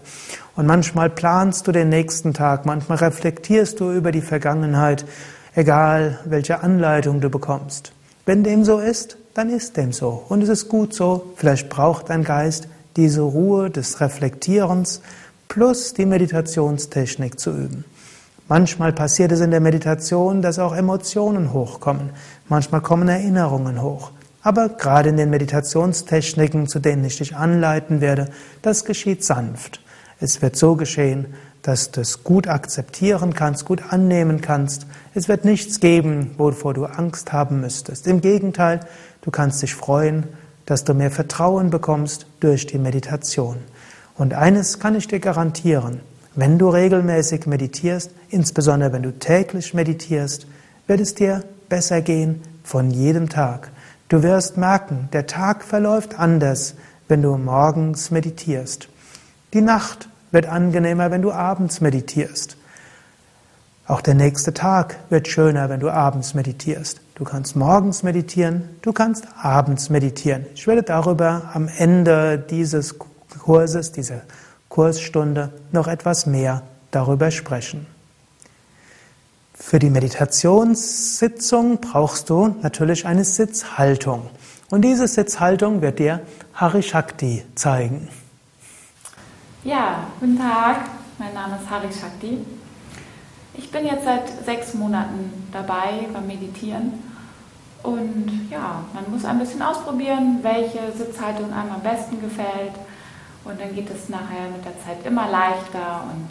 Und 0.55 0.65
manchmal 0.65 1.11
planst 1.11 1.67
du 1.67 1.71
den 1.71 1.89
nächsten 1.89 2.33
Tag, 2.33 2.65
manchmal 2.65 2.97
reflektierst 2.97 3.79
du 3.79 3.91
über 3.91 4.11
die 4.11 4.21
Vergangenheit, 4.21 5.05
egal 5.53 6.17
welche 6.25 6.63
Anleitung 6.63 7.21
du 7.21 7.29
bekommst. 7.29 7.91
Wenn 8.27 8.43
dem 8.43 8.65
so 8.65 8.79
ist, 8.79 9.17
dann 9.35 9.49
ist 9.49 9.77
dem 9.77 9.93
so. 9.93 10.21
Und 10.27 10.43
es 10.43 10.49
ist 10.49 10.67
gut 10.67 10.93
so. 10.93 11.31
Vielleicht 11.37 11.69
braucht 11.69 12.09
dein 12.09 12.25
Geist 12.25 12.67
diese 12.97 13.21
Ruhe 13.21 13.69
des 13.69 14.01
Reflektierens 14.01 15.01
plus 15.47 15.93
die 15.93 16.05
Meditationstechnik 16.05 17.39
zu 17.39 17.51
üben. 17.51 17.85
Manchmal 18.49 18.91
passiert 18.91 19.31
es 19.31 19.39
in 19.39 19.51
der 19.51 19.61
Meditation, 19.61 20.41
dass 20.41 20.59
auch 20.59 20.75
Emotionen 20.75 21.53
hochkommen. 21.53 22.09
Manchmal 22.49 22.81
kommen 22.81 23.07
Erinnerungen 23.07 23.81
hoch. 23.81 24.11
Aber 24.41 24.67
gerade 24.67 25.07
in 25.07 25.15
den 25.15 25.29
Meditationstechniken, 25.29 26.67
zu 26.67 26.79
denen 26.79 27.05
ich 27.05 27.19
dich 27.19 27.33
anleiten 27.33 28.01
werde, 28.01 28.27
das 28.61 28.83
geschieht 28.83 29.23
sanft. 29.23 29.79
Es 30.19 30.41
wird 30.41 30.57
so 30.57 30.75
geschehen, 30.75 31.27
dass 31.61 31.91
du 31.91 32.01
es 32.01 32.23
gut 32.23 32.47
akzeptieren 32.47 33.33
kannst, 33.33 33.65
gut 33.65 33.81
annehmen 33.89 34.41
kannst. 34.41 34.85
Es 35.13 35.27
wird 35.27 35.45
nichts 35.45 35.79
geben, 35.79 36.31
wovor 36.37 36.73
du 36.73 36.85
Angst 36.85 37.33
haben 37.33 37.61
müsstest. 37.61 38.07
Im 38.07 38.21
Gegenteil, 38.21 38.79
du 39.21 39.31
kannst 39.31 39.61
dich 39.61 39.75
freuen, 39.75 40.27
dass 40.65 40.83
du 40.83 40.93
mehr 40.93 41.11
Vertrauen 41.11 41.69
bekommst 41.69 42.27
durch 42.39 42.67
die 42.67 42.77
Meditation. 42.77 43.57
Und 44.15 44.33
eines 44.33 44.79
kann 44.79 44.95
ich 44.95 45.07
dir 45.07 45.19
garantieren, 45.19 46.01
wenn 46.35 46.59
du 46.59 46.69
regelmäßig 46.69 47.47
meditierst, 47.47 48.11
insbesondere 48.29 48.93
wenn 48.93 49.03
du 49.03 49.11
täglich 49.11 49.73
meditierst, 49.73 50.45
wird 50.85 50.99
es 50.99 51.15
dir 51.15 51.43
besser 51.67 52.01
gehen 52.01 52.41
von 52.63 52.91
jedem 52.91 53.29
Tag. 53.29 53.71
Du 54.09 54.23
wirst 54.23 54.55
merken, 54.55 55.09
der 55.13 55.25
Tag 55.25 55.63
verläuft 55.63 56.19
anders, 56.19 56.75
wenn 57.07 57.21
du 57.21 57.37
morgens 57.37 58.11
meditierst. 58.11 58.87
Die 59.53 59.61
Nacht 59.61 60.09
wird 60.31 60.45
angenehmer, 60.45 61.11
wenn 61.11 61.21
du 61.21 61.31
abends 61.31 61.81
meditierst. 61.81 62.57
Auch 63.87 64.01
der 64.01 64.15
nächste 64.15 64.53
Tag 64.53 64.97
wird 65.09 65.29
schöner, 65.29 65.69
wenn 65.69 65.79
du 65.79 65.89
abends 65.89 66.33
meditierst. 66.33 66.99
Du 67.15 67.23
kannst 67.23 67.55
morgens 67.55 68.03
meditieren, 68.03 68.67
du 68.81 68.91
kannst 68.91 69.27
abends 69.41 69.89
meditieren. 69.89 70.45
Ich 70.55 70.67
werde 70.67 70.83
darüber 70.83 71.51
am 71.53 71.69
Ende 71.69 72.37
dieses 72.37 72.95
Kurses, 72.99 73.93
dieser 73.93 74.21
Kursstunde 74.67 75.53
noch 75.71 75.87
etwas 75.87 76.25
mehr 76.25 76.63
darüber 76.91 77.31
sprechen. 77.31 77.87
Für 79.53 79.79
die 79.79 79.89
Meditationssitzung 79.89 81.79
brauchst 81.79 82.29
du 82.29 82.55
natürlich 82.61 83.05
eine 83.05 83.23
Sitzhaltung. 83.23 84.29
Und 84.69 84.81
diese 84.81 85.07
Sitzhaltung 85.07 85.81
wird 85.81 85.99
dir 85.99 86.21
Harishakti 86.53 87.43
zeigen. 87.55 88.09
Ja, 89.67 90.07
guten 90.21 90.37
Tag. 90.37 90.85
Mein 91.19 91.33
Name 91.33 91.57
ist 91.61 91.69
Hari 91.69 91.89
Shakti. 91.91 92.37
Ich 93.53 93.69
bin 93.69 93.85
jetzt 93.85 94.05
seit 94.05 94.29
sechs 94.45 94.73
Monaten 94.73 95.45
dabei 95.51 96.07
beim 96.13 96.25
Meditieren 96.25 96.93
und 97.83 98.47
ja, 98.49 98.85
man 98.93 99.11
muss 99.11 99.25
ein 99.25 99.37
bisschen 99.39 99.61
ausprobieren, 99.61 100.39
welche 100.41 100.89
Sitzhaltung 100.95 101.51
einem 101.51 101.73
am 101.73 101.81
besten 101.81 102.21
gefällt 102.21 102.75
und 103.43 103.59
dann 103.59 103.75
geht 103.75 103.89
es 103.89 104.07
nachher 104.07 104.47
mit 104.55 104.63
der 104.63 104.79
Zeit 104.85 105.05
immer 105.05 105.29
leichter 105.29 106.05
und 106.13 106.29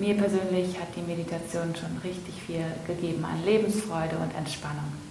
mir 0.00 0.16
persönlich 0.16 0.78
hat 0.78 0.94
die 0.94 1.02
Meditation 1.02 1.74
schon 1.74 1.98
richtig 2.04 2.40
viel 2.46 2.64
gegeben 2.86 3.24
an 3.24 3.44
Lebensfreude 3.44 4.18
und 4.18 4.32
Entspannung. 4.38 5.07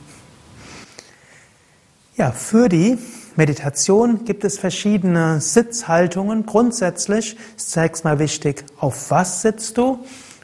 Ja, 2.17 2.31
für 2.31 2.67
die 2.67 2.97
Meditation 3.36 4.25
gibt 4.25 4.43
es 4.43 4.57
verschiedene 4.57 5.39
Sitzhaltungen. 5.39 6.47
Grundsätzlich 6.47 7.38
ist 7.55 7.69
zunächst 7.69 8.05
mal 8.05 8.17
wichtig, 8.17 8.65
auf 8.79 9.12
was 9.12 9.43
sitzt 9.43 9.77
du? 9.77 10.00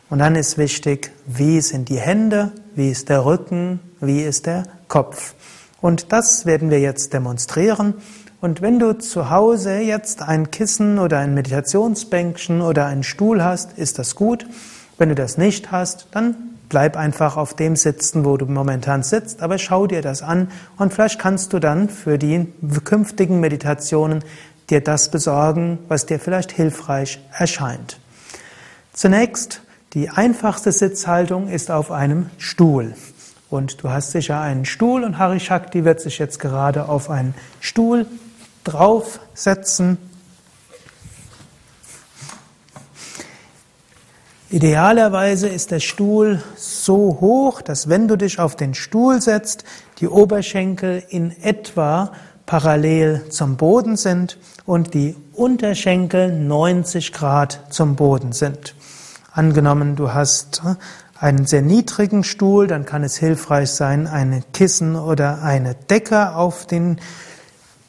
Und 0.08 0.20
dann 0.20 0.36
ist 0.36 0.60
wichtig, 0.60 1.12
wie 1.26 1.62
sind 1.62 1.90
die 1.90 2.00
Hände, 2.00 2.52
wie 2.76 2.92
ist 2.92 3.10
der 3.10 3.26
Rücken, 3.26 3.80
wie 4.00 4.22
ist 4.22 4.46
der 4.46 4.66
Kopf. 4.88 5.34
Und 5.82 6.12
das 6.12 6.46
werden 6.46 6.70
wir 6.70 6.80
jetzt 6.80 7.12
demonstrieren. 7.12 7.96
Und 8.40 8.62
wenn 8.62 8.78
du 8.78 8.96
zu 9.00 9.32
Hause 9.32 9.80
jetzt 9.80 10.22
ein 10.22 10.52
Kissen 10.52 11.00
oder 11.00 11.18
ein 11.18 11.34
Meditationsbänkchen 11.34 12.62
oder 12.62 12.86
einen 12.86 13.02
Stuhl 13.02 13.44
hast, 13.44 13.80
ist 13.80 13.98
das 13.98 14.14
gut. 14.14 14.46
Wenn 15.00 15.10
du 15.10 15.16
das 15.16 15.40
nicht 15.40 15.72
hast, 15.72 16.06
dann 16.12 16.53
bleib 16.74 16.98
einfach 16.98 17.38
auf 17.38 17.54
dem 17.54 17.76
sitzen, 17.76 18.26
wo 18.26 18.36
du 18.36 18.48
momentan 18.48 19.04
sitzt, 19.04 19.44
aber 19.44 19.60
schau 19.60 19.86
dir 19.86 20.02
das 20.02 20.24
an 20.24 20.48
und 20.80 20.92
vielleicht 20.92 21.20
kannst 21.20 21.54
du 21.54 21.60
dann 21.60 21.88
für 21.88 22.18
die 22.18 22.48
künftigen 22.84 23.40
Meditationen 23.40 24.24
dir 24.72 24.82
das 24.82 25.12
besorgen, 25.12 25.78
was 25.88 26.08
dir 26.08 26.20
vielleicht 26.20 26.52
hilfreich 26.52 27.20
erscheint. 27.32 28.00
Zunächst, 28.92 29.62
die 29.94 30.10
einfachste 30.10 30.72
Sitzhaltung 30.72 31.48
ist 31.48 31.70
auf 31.70 31.92
einem 31.92 32.32
Stuhl. 32.40 32.96
Und 33.52 33.84
du 33.84 33.92
hast 33.92 34.10
sicher 34.10 34.42
einen 34.42 34.66
Stuhl 34.66 35.04
und 35.04 35.20
Hari 35.20 35.40
Shakti 35.40 35.86
wird 35.86 36.02
sich 36.02 36.18
jetzt 36.18 36.40
gerade 36.40 36.90
auf 36.90 37.12
einen 37.12 37.36
Stuhl 37.60 38.08
draufsetzen. 38.64 40.00
Idealerweise 44.54 45.48
ist 45.48 45.72
der 45.72 45.80
Stuhl 45.80 46.44
so 46.56 47.18
hoch, 47.20 47.64
dass 47.64 47.90
wenn 47.90 48.08
du 48.08 48.16
dich 48.16 48.38
auf 48.38 48.56
den 48.56 48.76
Stuhl 48.76 49.20
setzt, 49.20 49.64
die 49.98 50.08
Oberschenkel 50.08 51.02
in 51.10 51.32
etwa 51.42 52.12
parallel 52.46 53.24
zum 53.30 53.58
Boden 53.58 53.98
sind 53.98 54.38
und 54.68 54.94
die 54.94 55.16
Unterschenkel 55.34 56.32
90 56.32 57.14
Grad 57.14 57.62
zum 57.72 57.96
Boden 57.96 58.32
sind. 58.32 58.76
Angenommen, 59.32 59.96
du 59.96 60.14
hast 60.14 60.62
einen 61.20 61.48
sehr 61.48 61.64
niedrigen 61.64 62.24
Stuhl, 62.24 62.68
dann 62.68 62.86
kann 62.86 63.04
es 63.04 63.18
hilfreich 63.18 63.72
sein, 63.72 64.06
eine 64.06 64.44
Kissen 64.54 64.96
oder 64.96 65.42
eine 65.42 65.74
Decke 65.74 66.36
auf 66.36 66.68
den 66.68 67.00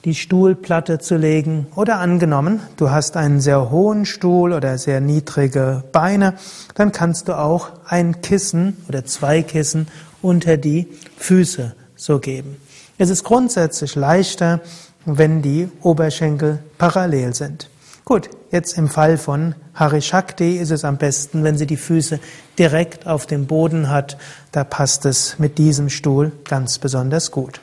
die 0.04 0.14
Stuhlplatte 0.14 0.98
zu 0.98 1.16
legen. 1.16 1.66
Oder 1.74 1.98
angenommen, 1.98 2.60
du 2.76 2.90
hast 2.90 3.16
einen 3.16 3.40
sehr 3.40 3.70
hohen 3.70 4.04
Stuhl 4.04 4.52
oder 4.52 4.76
sehr 4.78 5.00
niedrige 5.00 5.82
Beine, 5.92 6.34
dann 6.74 6.92
kannst 6.92 7.28
du 7.28 7.38
auch 7.38 7.70
ein 7.86 8.20
Kissen 8.20 8.76
oder 8.88 9.04
zwei 9.04 9.42
Kissen 9.42 9.88
unter 10.20 10.56
die 10.56 10.88
Füße 11.16 11.74
so 11.96 12.18
geben. 12.18 12.56
Es 12.98 13.10
ist 13.10 13.24
grundsätzlich 13.24 13.94
leichter, 13.94 14.60
wenn 15.04 15.42
die 15.42 15.68
Oberschenkel 15.82 16.60
parallel 16.78 17.34
sind. 17.34 17.68
Gut, 18.04 18.28
jetzt 18.50 18.76
im 18.76 18.88
Fall 18.88 19.16
von 19.16 19.54
Hari 19.72 20.02
Shakti 20.02 20.58
ist 20.58 20.70
es 20.70 20.84
am 20.84 20.98
besten, 20.98 21.42
wenn 21.42 21.56
sie 21.56 21.66
die 21.66 21.78
Füße 21.78 22.20
direkt 22.58 23.06
auf 23.06 23.26
dem 23.26 23.46
Boden 23.46 23.88
hat. 23.88 24.18
Da 24.52 24.62
passt 24.62 25.06
es 25.06 25.38
mit 25.38 25.56
diesem 25.56 25.88
Stuhl 25.88 26.32
ganz 26.44 26.78
besonders 26.78 27.30
gut. 27.30 27.60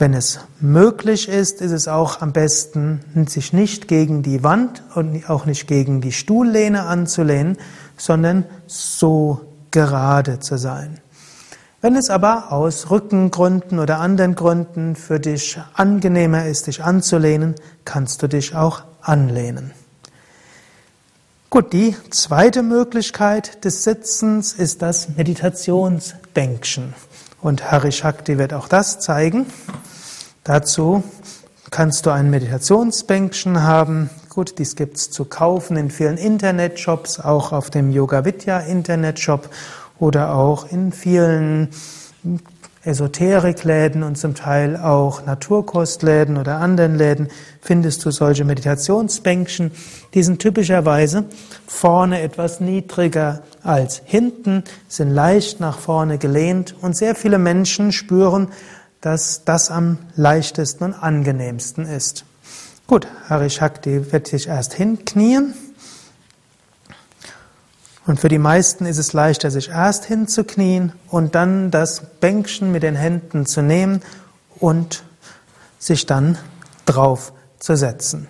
Wenn 0.00 0.14
es 0.14 0.40
möglich 0.60 1.28
ist, 1.28 1.60
ist 1.60 1.72
es 1.72 1.86
auch 1.86 2.22
am 2.22 2.32
besten, 2.32 3.00
sich 3.28 3.52
nicht 3.52 3.86
gegen 3.86 4.22
die 4.22 4.42
Wand 4.42 4.82
und 4.94 5.28
auch 5.28 5.44
nicht 5.44 5.66
gegen 5.66 6.00
die 6.00 6.12
Stuhllehne 6.12 6.84
anzulehnen, 6.84 7.58
sondern 7.98 8.46
so 8.66 9.42
gerade 9.70 10.40
zu 10.40 10.56
sein. 10.56 11.00
Wenn 11.82 11.96
es 11.96 12.08
aber 12.08 12.50
aus 12.50 12.90
Rückengründen 12.90 13.78
oder 13.78 14.00
anderen 14.00 14.36
Gründen 14.36 14.96
für 14.96 15.20
dich 15.20 15.60
angenehmer 15.74 16.46
ist, 16.46 16.68
dich 16.68 16.82
anzulehnen, 16.82 17.54
kannst 17.84 18.22
du 18.22 18.26
dich 18.26 18.56
auch 18.56 18.84
anlehnen. 19.02 19.72
Gut, 21.50 21.74
die 21.74 21.94
zweite 22.08 22.62
Möglichkeit 22.62 23.66
des 23.66 23.84
Sitzens 23.84 24.54
ist 24.54 24.80
das 24.80 25.10
Meditationsbänkchen. 25.10 26.94
Und 27.42 27.70
Hari 27.70 27.92
Shakti 27.92 28.38
wird 28.38 28.54
auch 28.54 28.68
das 28.68 29.00
zeigen. 29.00 29.44
Dazu 30.44 31.02
kannst 31.70 32.06
du 32.06 32.10
ein 32.10 32.30
Meditationsbänkchen 32.30 33.62
haben. 33.62 34.10
Gut, 34.28 34.58
dies 34.58 34.74
gibt's 34.74 35.10
zu 35.10 35.24
kaufen 35.24 35.76
in 35.76 35.90
vielen 35.90 36.16
Internetshops, 36.16 37.20
auch 37.20 37.52
auf 37.52 37.70
dem 37.70 37.90
Yoga 37.90 38.24
Vidya 38.24 38.60
Internetshop 38.60 39.50
oder 39.98 40.34
auch 40.34 40.70
in 40.70 40.92
vielen 40.92 41.68
Esoterikläden 42.82 44.02
und 44.02 44.16
zum 44.16 44.34
Teil 44.34 44.78
auch 44.78 45.26
Naturkostläden 45.26 46.38
oder 46.38 46.56
anderen 46.56 46.96
Läden 46.96 47.28
findest 47.60 48.02
du 48.06 48.10
solche 48.10 48.46
Meditationsbänkchen. 48.46 49.70
Die 50.14 50.22
sind 50.22 50.40
typischerweise 50.40 51.26
vorne 51.66 52.22
etwas 52.22 52.60
niedriger 52.60 53.42
als 53.62 54.00
hinten, 54.06 54.64
sind 54.88 55.10
leicht 55.10 55.60
nach 55.60 55.78
vorne 55.78 56.16
gelehnt 56.16 56.74
und 56.80 56.96
sehr 56.96 57.14
viele 57.14 57.38
Menschen 57.38 57.92
spüren, 57.92 58.48
dass 59.00 59.44
das 59.44 59.70
am 59.70 59.98
leichtesten 60.16 60.84
und 60.84 60.94
angenehmsten 60.94 61.86
ist. 61.86 62.24
Gut, 62.86 63.06
Hari 63.28 63.50
Shakti 63.50 64.12
wird 64.12 64.26
sich 64.26 64.48
erst 64.48 64.74
hinknien. 64.74 65.54
Und 68.06 68.18
für 68.18 68.28
die 68.28 68.38
meisten 68.38 68.86
ist 68.86 68.98
es 68.98 69.12
leichter, 69.12 69.50
sich 69.50 69.68
erst 69.68 70.04
hinzuknien 70.04 70.92
und 71.08 71.34
dann 71.34 71.70
das 71.70 72.02
Bänkchen 72.20 72.72
mit 72.72 72.82
den 72.82 72.96
Händen 72.96 73.46
zu 73.46 73.62
nehmen 73.62 74.02
und 74.58 75.04
sich 75.78 76.06
dann 76.06 76.36
drauf 76.86 77.32
zu 77.58 77.76
setzen. 77.76 78.26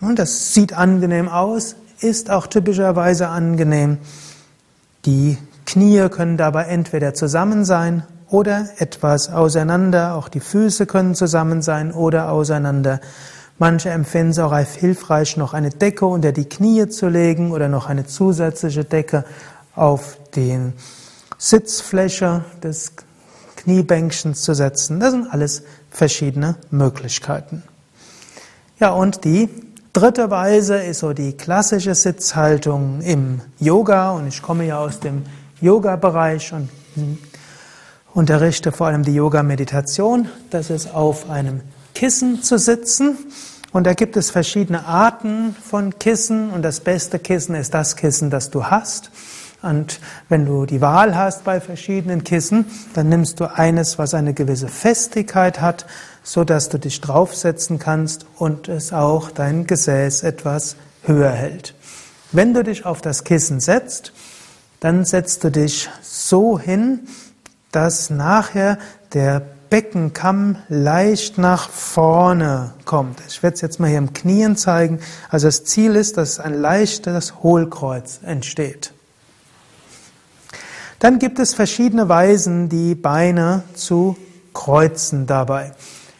Und 0.00 0.18
das 0.18 0.54
sieht 0.54 0.72
angenehm 0.72 1.28
aus, 1.28 1.76
ist 2.00 2.30
auch 2.30 2.46
typischerweise 2.46 3.28
angenehm. 3.28 3.98
Die 5.04 5.38
Knie 5.66 6.08
können 6.08 6.36
dabei 6.36 6.64
entweder 6.64 7.14
zusammen 7.14 7.64
sein 7.64 8.04
oder 8.32 8.68
etwas 8.78 9.30
auseinander. 9.30 10.16
Auch 10.16 10.28
die 10.28 10.40
Füße 10.40 10.86
können 10.86 11.14
zusammen 11.14 11.62
sein 11.62 11.92
oder 11.92 12.30
auseinander. 12.32 13.00
Manche 13.58 13.90
empfinden 13.90 14.30
es 14.30 14.38
auch 14.38 14.52
als 14.52 14.74
hilfreich, 14.74 15.36
noch 15.36 15.54
eine 15.54 15.70
Decke 15.70 16.06
unter 16.06 16.32
die 16.32 16.48
Knie 16.48 16.88
zu 16.88 17.08
legen 17.08 17.52
oder 17.52 17.68
noch 17.68 17.88
eine 17.88 18.06
zusätzliche 18.06 18.84
Decke 18.84 19.24
auf 19.76 20.16
die 20.34 20.58
Sitzfläche 21.38 22.44
des 22.62 22.92
Kniebänkchens 23.56 24.42
zu 24.42 24.54
setzen. 24.54 24.98
Das 24.98 25.12
sind 25.12 25.28
alles 25.30 25.62
verschiedene 25.90 26.56
Möglichkeiten. 26.70 27.62
Ja, 28.80 28.90
und 28.90 29.24
die 29.24 29.48
dritte 29.92 30.30
Weise 30.30 30.76
ist 30.76 31.00
so 31.00 31.12
die 31.12 31.34
klassische 31.34 31.94
Sitzhaltung 31.94 33.02
im 33.02 33.42
Yoga. 33.60 34.10
Und 34.12 34.26
ich 34.26 34.42
komme 34.42 34.64
ja 34.66 34.78
aus 34.78 34.98
dem 34.98 35.22
Yoga-Bereich 35.60 36.52
und 36.52 36.68
unterrichte 38.14 38.72
vor 38.72 38.88
allem 38.88 39.04
die 39.04 39.14
Yoga-Meditation. 39.14 40.28
Das 40.50 40.70
ist 40.70 40.94
auf 40.94 41.30
einem 41.30 41.60
Kissen 41.94 42.42
zu 42.42 42.58
sitzen. 42.58 43.16
Und 43.72 43.86
da 43.86 43.94
gibt 43.94 44.16
es 44.16 44.30
verschiedene 44.30 44.84
Arten 44.86 45.56
von 45.68 45.98
Kissen. 45.98 46.50
Und 46.50 46.62
das 46.62 46.80
beste 46.80 47.18
Kissen 47.18 47.54
ist 47.54 47.72
das 47.72 47.96
Kissen, 47.96 48.30
das 48.30 48.50
du 48.50 48.66
hast. 48.66 49.10
Und 49.62 50.00
wenn 50.28 50.44
du 50.44 50.66
die 50.66 50.80
Wahl 50.80 51.16
hast 51.16 51.44
bei 51.44 51.60
verschiedenen 51.60 52.24
Kissen, 52.24 52.66
dann 52.94 53.08
nimmst 53.08 53.38
du 53.40 53.44
eines, 53.44 53.96
was 53.96 54.12
eine 54.12 54.34
gewisse 54.34 54.68
Festigkeit 54.68 55.60
hat, 55.60 55.86
so 56.24 56.44
dass 56.44 56.68
du 56.68 56.78
dich 56.78 57.00
draufsetzen 57.00 57.78
kannst 57.78 58.26
und 58.38 58.68
es 58.68 58.92
auch 58.92 59.30
dein 59.30 59.66
Gesäß 59.66 60.24
etwas 60.24 60.76
höher 61.04 61.30
hält. 61.30 61.74
Wenn 62.32 62.54
du 62.54 62.64
dich 62.64 62.84
auf 62.84 63.00
das 63.00 63.24
Kissen 63.24 63.60
setzt, 63.60 64.12
dann 64.80 65.04
setzt 65.04 65.44
du 65.44 65.50
dich 65.50 65.88
so 66.02 66.58
hin, 66.58 67.06
dass 67.72 68.10
nachher 68.10 68.78
der 69.12 69.42
Beckenkamm 69.70 70.58
leicht 70.68 71.38
nach 71.38 71.70
vorne 71.70 72.74
kommt. 72.84 73.22
Ich 73.26 73.42
werde 73.42 73.54
es 73.54 73.62
jetzt 73.62 73.80
mal 73.80 73.88
hier 73.88 73.98
im 73.98 74.12
Knien 74.12 74.54
zeigen. 74.56 75.00
Also 75.30 75.48
das 75.48 75.64
Ziel 75.64 75.96
ist, 75.96 76.18
dass 76.18 76.38
ein 76.38 76.52
leichtes 76.52 77.42
Hohlkreuz 77.42 78.20
entsteht. 78.22 78.92
Dann 80.98 81.18
gibt 81.18 81.38
es 81.38 81.54
verschiedene 81.54 82.08
Weisen, 82.08 82.68
die 82.68 82.94
Beine 82.94 83.62
zu 83.74 84.16
kreuzen 84.52 85.26
dabei. 85.26 85.72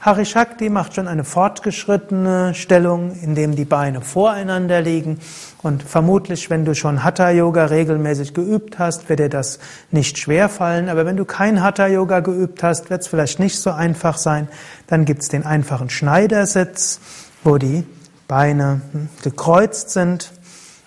Hari 0.05 0.27
Shakti 0.27 0.69
macht 0.69 0.97
schon 0.97 1.07
eine 1.07 1.23
fortgeschrittene 1.23 2.57
Stellung, 2.57 3.13
in 3.23 3.37
dem 3.37 3.55
die 3.55 3.65
Beine 3.65 4.01
voreinander 4.01 4.81
liegen. 4.81 5.21
Und 5.63 5.85
vermutlich, 5.85 6.51
wenn 6.51 6.65
du 6.65 6.75
schon 6.75 7.05
Hatha 7.05 7.31
Yoga 7.31 7.67
regelmäßig 7.67 8.35
geübt 8.35 8.81
hast, 8.81 9.09
wird 9.09 9.21
dir 9.21 9.29
das 9.29 9.61
nicht 9.93 10.19
schwer 10.19 10.49
fallen. 10.49 10.89
Aber 10.89 11.07
wenn 11.07 11.17
du 11.17 11.25
kein 11.25 11.63
Hatha 11.63 11.87
Yoga 11.87 12.19
geübt 12.19 12.65
hast, 12.65 12.91
wird 12.91 13.03
es 13.03 13.07
vielleicht 13.07 13.39
nicht 13.39 13.61
so 13.61 13.71
einfach 13.71 14.19
sein. 14.19 14.49
Dann 14.89 15.05
gibt 15.05 15.23
es 15.23 15.29
den 15.29 15.47
einfachen 15.47 15.89
Schneidersitz, 15.89 16.99
wo 17.45 17.59
die 17.59 17.85
Beine 18.27 18.81
hm, 18.91 19.09
gekreuzt 19.23 19.91
sind. 19.91 20.33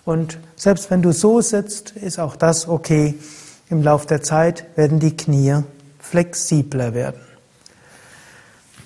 Und 0.03 0.39
selbst 0.57 0.91
wenn 0.91 1.01
du 1.01 1.13
so 1.13 1.39
sitzt, 1.39 1.91
ist 1.91 2.19
auch 2.19 2.35
das 2.35 2.67
okay. 2.67 3.15
Im 3.69 3.81
Lauf 3.81 4.07
der 4.07 4.21
Zeit 4.21 4.65
werden 4.75 4.99
die 4.99 5.15
Knie 5.15 5.63
flexibler 5.99 6.93
werden. 6.93 7.24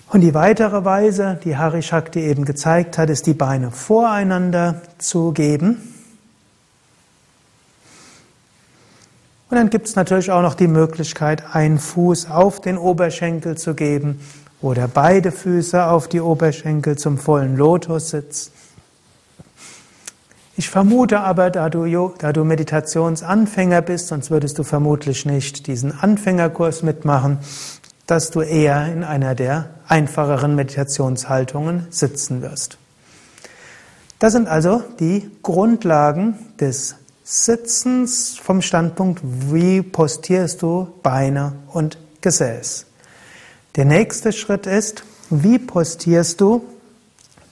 Und 0.10 0.22
die 0.22 0.34
weitere 0.34 0.86
Weise, 0.86 1.40
die 1.44 1.56
Hari 1.56 1.84
Shakti 1.84 2.22
eben 2.22 2.44
gezeigt 2.44 2.98
hat, 2.98 3.12
ist 3.12 3.28
die 3.28 3.36
Beine 3.36 3.70
voreinander 3.70 4.82
zu 4.98 5.32
geben. 5.34 5.94
Und 9.52 9.58
dann 9.58 9.70
gibt 9.70 9.88
es 9.88 9.96
natürlich 9.96 10.32
auch 10.32 10.42
noch 10.42 10.56
die 10.56 10.68
Möglichkeit, 10.68 11.56
einen 11.56 11.78
Fuß 11.78 12.30
auf 12.30 12.60
den 12.60 12.78
Oberschenkel 12.78 13.58
zu 13.58 13.76
geben 13.76 14.20
oder 14.62 14.88
beide 14.88 15.32
Füße 15.32 15.86
auf 15.86 16.08
die 16.08 16.22
Oberschenkel 16.22 16.98
zum 16.98 17.18
vollen 17.20 17.56
Lotussitz. 17.56 18.52
Ich 20.56 20.70
vermute 20.70 21.22
aber, 21.22 21.52
da 21.52 21.70
du, 21.70 22.14
da 22.18 22.34
du 22.34 22.44
Meditationsanfänger 22.44 23.82
bist, 23.82 24.10
sonst 24.10 24.30
würdest 24.30 24.60
du 24.60 24.64
vermutlich 24.64 25.26
nicht 25.26 25.68
diesen 25.68 25.98
Anfängerkurs 25.98 26.84
mitmachen, 26.84 27.38
dass 28.10 28.32
du 28.32 28.42
eher 28.42 28.92
in 28.92 29.04
einer 29.04 29.36
der 29.36 29.70
einfacheren 29.88 30.56
Meditationshaltungen 30.56 31.86
sitzen 31.92 32.42
wirst. 32.42 32.80
Das 34.18 34.34
sind 34.34 34.48
also 34.48 34.82
die 35.00 35.30
Grundlagen 35.44 36.34
des 36.60 36.96
Sitzens 37.24 38.40
vom 38.42 38.64
Standpunkt, 38.64 39.22
wie 39.24 39.84
postierst 39.84 40.64
du 40.64 40.88
Beine 41.04 41.54
und 41.68 42.00
Gesäß. 42.22 42.88
Der 43.76 43.86
nächste 43.86 44.32
Schritt 44.32 44.66
ist, 44.66 45.04
wie 45.30 45.60
postierst 45.60 46.42
du 46.42 46.66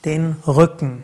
den 0.06 0.38
Rücken? 0.48 1.04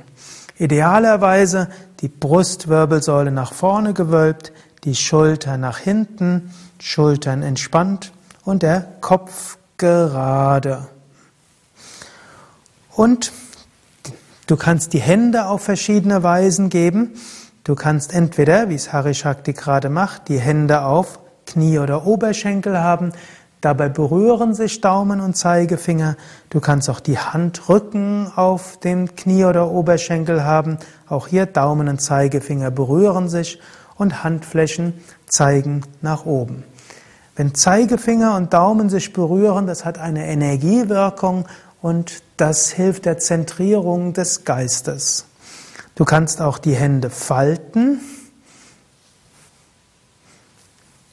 Idealerweise 0.58 1.70
die 2.02 2.08
Brustwirbelsäule 2.08 3.32
nach 3.32 3.54
vorne 3.54 3.94
gewölbt, 3.94 4.52
die 4.84 4.96
Schulter 4.96 5.58
nach 5.58 5.78
hinten, 5.78 6.52
Schultern 6.80 7.44
entspannt 7.44 8.13
und 8.46 8.64
der 8.64 8.86
Kopf 9.02 9.58
gerade. 9.78 10.88
Und 12.96 13.32
du 14.48 14.56
kannst 14.56 14.94
die 14.94 15.00
Hände 15.00 15.48
auf 15.48 15.64
verschiedene 15.64 16.24
Weisen 16.24 16.70
geben. 16.70 17.14
Du 17.64 17.76
kannst 17.76 18.14
entweder, 18.14 18.70
wie 18.70 18.76
es 18.76 18.92
Hari 18.92 19.14
Shakti 19.14 19.54
gerade 19.54 19.90
macht, 19.90 20.28
die 20.28 20.40
Hände 20.40 20.82
auf 20.82 21.20
Knie 21.46 21.80
oder 21.80 22.06
Oberschenkel 22.06 22.78
haben. 22.80 23.14
Dabei 23.62 23.88
berühren 23.88 24.54
sich 24.54 24.82
Daumen 24.82 25.22
und 25.22 25.38
Zeigefinger. 25.38 26.18
Du 26.50 26.60
kannst 26.60 26.90
auch 26.90 27.00
die 27.00 27.18
Handrücken 27.18 28.30
auf 28.36 28.78
dem 28.82 29.16
Knie 29.16 29.46
oder 29.46 29.72
Oberschenkel 29.72 30.44
haben. 30.44 30.78
Auch 31.08 31.28
hier 31.28 31.46
Daumen 31.46 31.88
und 31.88 32.02
Zeigefinger 32.02 32.72
berühren 32.72 33.30
sich 33.30 33.62
und 33.96 34.26
Handflächen 34.26 34.94
zeigen 35.26 35.84
nach 36.02 36.26
oben. 36.26 36.66
Wenn 37.36 37.56
Zeigefinger 37.56 38.36
und 38.36 38.54
Daumen 38.54 38.90
sich 38.90 39.12
berühren, 39.12 39.66
das 39.66 39.86
hat 39.86 39.98
eine 39.98 40.28
Energiewirkung 40.28 41.46
und 41.82 42.22
das 42.38 42.70
hilft 42.70 43.06
der 43.06 43.18
Zentrierung 43.18 44.14
des 44.14 44.46
Geistes. 44.46 45.26
Du 45.96 46.06
kannst 46.06 46.42
auch 46.42 46.58
die 46.58 46.76
Hände 46.76 47.10
falten 47.10 48.00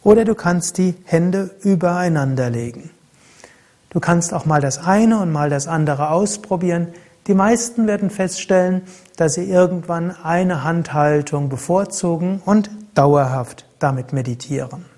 oder 0.03 0.25
du 0.25 0.35
kannst 0.35 0.79
die 0.79 0.95
Hände 1.05 1.55
übereinander 1.63 2.51
legen. 2.51 2.91
Du 3.91 3.99
kannst 3.99 4.33
auch 4.33 4.45
mal 4.45 4.61
das 4.61 4.79
eine 4.79 5.19
und 5.19 5.33
mal 5.33 5.51
das 5.51 5.67
andere 5.67 6.11
ausprobieren. 6.11 6.89
Die 7.27 7.35
meisten 7.35 7.87
werden 7.87 8.09
feststellen, 8.09 8.83
dass 9.17 9.35
sie 9.35 9.51
irgendwann 9.51 10.15
eine 10.23 10.65
Handhaltung 10.65 11.49
bevorzugen 11.49 12.41
und 12.45 12.71
dauerhaft 12.95 13.67
damit 13.79 14.13
meditieren. 14.13 14.90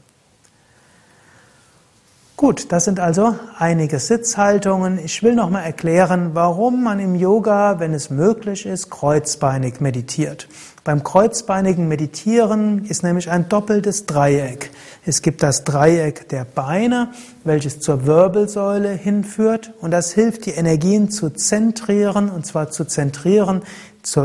Gut, 2.43 2.73
das 2.73 2.87
sind 2.87 2.99
also 2.99 3.37
einige 3.57 4.01
Sitzhaltungen. 4.01 4.99
Ich 4.99 5.23
will 5.23 5.37
nochmal 5.37 5.63
erklären, 5.63 6.31
warum 6.33 6.83
man 6.83 6.99
im 6.99 7.15
Yoga, 7.15 7.79
wenn 7.79 7.95
es 7.95 8.11
möglich 8.11 8.67
ist, 8.67 8.91
kreuzbeinig 8.91 9.81
meditiert. 9.81 10.49
Beim 10.83 11.05
kreuzbeinigen 11.05 11.87
Meditieren 11.87 12.85
ist 12.85 13.05
nämlich 13.05 13.31
ein 13.31 13.49
doppeltes 13.49 14.07
Dreieck. 14.07 14.73
Es 15.07 15.23
gibt 15.23 15.45
das 15.45 15.63
Dreieck 15.63 16.29
der 16.31 16.45
Beine, 16.45 17.13
welches 17.45 17.79
zur 17.79 18.07
Wirbelsäule 18.07 18.91
hinführt 18.91 19.73
und 19.81 19.93
das 19.93 20.11
hilft, 20.11 20.47
die 20.47 20.51
Energien 20.51 21.13
zu 21.13 21.31
zentrieren 21.31 22.29
und 22.29 22.45
zwar 22.45 22.73
zu 22.73 22.85
zentrieren 22.85 23.63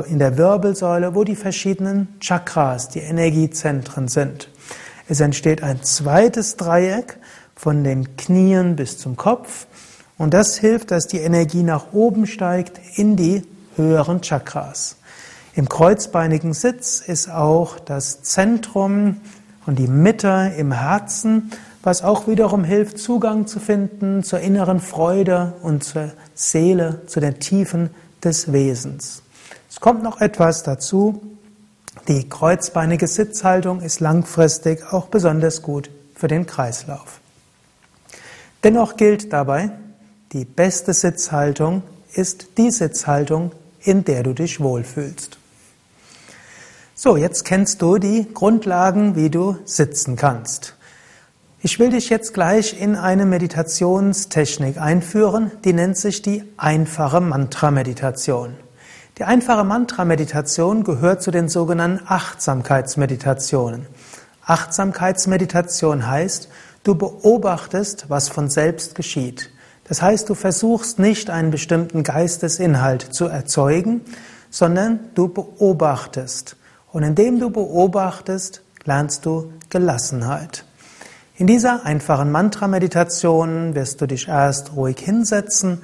in 0.09 0.17
der 0.17 0.39
Wirbelsäule, 0.39 1.13
wo 1.13 1.23
die 1.23 1.35
verschiedenen 1.35 2.19
Chakras, 2.19 2.89
die 2.89 3.01
Energiezentren 3.01 4.07
sind. 4.07 4.49
Es 5.07 5.19
entsteht 5.19 5.61
ein 5.61 5.83
zweites 5.83 6.57
Dreieck, 6.57 7.19
von 7.57 7.83
den 7.83 8.15
Knien 8.15 8.75
bis 8.75 8.97
zum 8.97 9.17
Kopf. 9.17 9.67
Und 10.17 10.33
das 10.33 10.57
hilft, 10.57 10.91
dass 10.91 11.07
die 11.07 11.17
Energie 11.17 11.63
nach 11.63 11.91
oben 11.91 12.27
steigt 12.27 12.79
in 12.95 13.15
die 13.15 13.43
höheren 13.75 14.21
Chakras. 14.21 14.95
Im 15.55 15.67
kreuzbeinigen 15.67 16.53
Sitz 16.53 17.01
ist 17.01 17.29
auch 17.29 17.79
das 17.79 18.21
Zentrum 18.21 19.17
und 19.65 19.79
die 19.79 19.87
Mitte 19.87 20.53
im 20.55 20.71
Herzen, 20.71 21.51
was 21.81 22.03
auch 22.03 22.27
wiederum 22.27 22.63
hilft, 22.63 22.99
Zugang 22.99 23.47
zu 23.47 23.59
finden 23.59 24.23
zur 24.23 24.39
inneren 24.39 24.79
Freude 24.79 25.53
und 25.63 25.83
zur 25.83 26.11
Seele, 26.35 27.01
zu 27.07 27.19
den 27.19 27.39
Tiefen 27.39 27.89
des 28.23 28.51
Wesens. 28.51 29.23
Es 29.69 29.79
kommt 29.79 30.03
noch 30.03 30.21
etwas 30.21 30.63
dazu. 30.63 31.21
Die 32.07 32.29
kreuzbeinige 32.29 33.07
Sitzhaltung 33.07 33.81
ist 33.81 33.99
langfristig 33.99 34.91
auch 34.91 35.07
besonders 35.07 35.63
gut 35.63 35.89
für 36.13 36.27
den 36.27 36.45
Kreislauf. 36.45 37.19
Dennoch 38.63 38.97
gilt 38.97 39.31
dabei, 39.33 39.71
die 40.33 40.45
beste 40.45 40.93
Sitzhaltung 40.93 41.83
ist 42.13 42.57
die 42.57 42.71
Sitzhaltung, 42.71 43.51
in 43.81 44.03
der 44.03 44.23
du 44.23 44.33
dich 44.33 44.59
wohlfühlst. 44.59 45.37
So, 46.95 47.15
jetzt 47.15 47.45
kennst 47.45 47.81
du 47.81 47.99
die 47.99 48.27
Grundlagen, 48.33 49.15
wie 49.15 49.29
du 49.29 49.57
sitzen 49.65 50.15
kannst. 50.15 50.73
Ich 51.61 51.79
will 51.79 51.91
dich 51.91 52.09
jetzt 52.09 52.33
gleich 52.33 52.79
in 52.79 52.95
eine 52.95 53.25
Meditationstechnik 53.25 54.79
einführen, 54.79 55.51
die 55.63 55.73
nennt 55.73 55.97
sich 55.97 56.21
die 56.21 56.43
einfache 56.57 57.21
Mantra-Meditation. 57.21 58.55
Die 59.17 59.23
einfache 59.23 59.63
Mantra-Meditation 59.63 60.83
gehört 60.83 61.21
zu 61.23 61.31
den 61.31 61.49
sogenannten 61.49 62.03
Achtsamkeitsmeditationen. 62.07 63.85
Achtsamkeitsmeditation 64.45 66.07
heißt, 66.07 66.49
Du 66.87 66.95
beobachtest, 66.95 68.05
was 68.07 68.29
von 68.29 68.49
selbst 68.49 68.95
geschieht. 68.95 69.49
Das 69.89 70.01
heißt, 70.01 70.29
du 70.29 70.35
versuchst 70.35 70.99
nicht 70.99 71.29
einen 71.29 71.51
bestimmten 71.51 72.01
Geistesinhalt 72.01 73.13
zu 73.13 73.25
erzeugen, 73.25 74.05
sondern 74.49 75.01
du 75.13 75.27
beobachtest. 75.27 76.55
Und 76.93 77.03
indem 77.03 77.41
du 77.41 77.49
beobachtest, 77.49 78.61
lernst 78.85 79.25
du 79.25 79.51
Gelassenheit. 79.69 80.63
In 81.35 81.45
dieser 81.45 81.85
einfachen 81.85 82.31
Mantra-Meditation 82.31 83.75
wirst 83.75 83.99
du 83.99 84.07
dich 84.07 84.29
erst 84.29 84.73
ruhig 84.73 84.97
hinsetzen, 84.97 85.83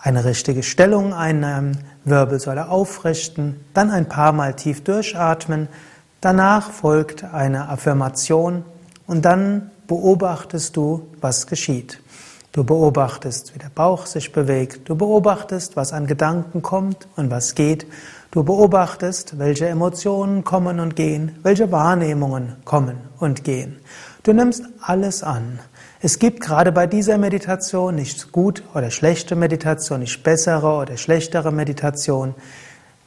eine 0.00 0.24
richtige 0.24 0.62
Stellung 0.62 1.12
einnehmen, 1.12 1.78
Wirbelsäule 2.04 2.68
aufrichten, 2.68 3.64
dann 3.74 3.90
ein 3.90 4.08
paar 4.08 4.30
Mal 4.30 4.54
tief 4.54 4.84
durchatmen, 4.84 5.66
danach 6.20 6.70
folgt 6.70 7.24
eine 7.24 7.68
Affirmation 7.68 8.64
und 9.08 9.24
dann 9.24 9.72
beobachtest 9.86 10.76
du, 10.76 11.08
was 11.20 11.46
geschieht. 11.46 12.00
Du 12.56 12.64
beobachtest, 12.64 13.54
wie 13.54 13.58
der 13.58 13.68
Bauch 13.68 14.06
sich 14.06 14.32
bewegt. 14.32 14.88
Du 14.88 14.96
beobachtest, 14.96 15.76
was 15.76 15.92
an 15.92 16.06
Gedanken 16.06 16.62
kommt 16.62 17.06
und 17.14 17.30
was 17.30 17.54
geht. 17.54 17.86
Du 18.30 18.44
beobachtest, 18.44 19.38
welche 19.38 19.68
Emotionen 19.68 20.42
kommen 20.42 20.80
und 20.80 20.96
gehen, 20.96 21.38
welche 21.42 21.70
Wahrnehmungen 21.70 22.56
kommen 22.64 22.96
und 23.18 23.44
gehen. 23.44 23.76
Du 24.22 24.32
nimmst 24.32 24.64
alles 24.80 25.22
an. 25.22 25.58
Es 26.00 26.18
gibt 26.18 26.40
gerade 26.40 26.72
bei 26.72 26.86
dieser 26.86 27.18
Meditation 27.18 27.94
nicht 27.94 28.32
gut 28.32 28.62
oder 28.74 28.90
schlechte 28.90 29.36
Meditation, 29.36 30.00
nicht 30.00 30.22
bessere 30.22 30.78
oder 30.80 30.96
schlechtere 30.96 31.52
Meditation. 31.52 32.34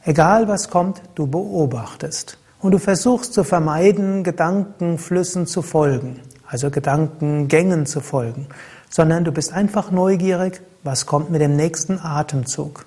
Egal 0.04 0.46
was 0.46 0.70
kommt, 0.70 1.02
du 1.16 1.26
beobachtest. 1.26 2.38
Und 2.60 2.70
du 2.70 2.78
versuchst 2.78 3.34
zu 3.34 3.42
vermeiden, 3.42 4.22
Gedankenflüssen 4.22 5.48
zu 5.48 5.62
folgen 5.62 6.20
also 6.50 6.70
Gedankengängen 6.70 7.86
zu 7.86 8.00
folgen, 8.00 8.46
sondern 8.88 9.24
du 9.24 9.32
bist 9.32 9.52
einfach 9.52 9.90
neugierig, 9.90 10.60
was 10.82 11.06
kommt 11.06 11.30
mit 11.30 11.40
dem 11.40 11.56
nächsten 11.56 11.98
Atemzug. 11.98 12.86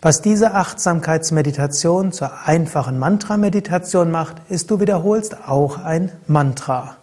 Was 0.00 0.20
diese 0.20 0.54
Achtsamkeitsmeditation 0.54 2.12
zur 2.12 2.46
einfachen 2.46 2.98
Mantra-Meditation 2.98 4.10
macht, 4.10 4.36
ist, 4.48 4.70
du 4.70 4.80
wiederholst 4.80 5.48
auch 5.48 5.78
ein 5.78 6.10
Mantra. 6.26 6.96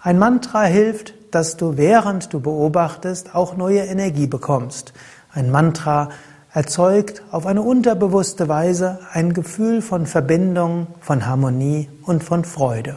Ein 0.00 0.18
Mantra 0.18 0.64
hilft, 0.64 1.14
dass 1.32 1.56
du 1.56 1.76
während 1.76 2.32
du 2.32 2.40
beobachtest 2.40 3.34
auch 3.34 3.56
neue 3.56 3.80
Energie 3.80 4.26
bekommst. 4.26 4.92
Ein 5.32 5.50
Mantra 5.50 6.08
erzeugt 6.52 7.22
auf 7.30 7.44
eine 7.44 7.60
unterbewusste 7.60 8.48
Weise 8.48 9.00
ein 9.12 9.34
Gefühl 9.34 9.82
von 9.82 10.06
Verbindung, 10.06 10.86
von 11.00 11.26
Harmonie 11.26 11.90
und 12.04 12.24
von 12.24 12.44
Freude. 12.44 12.96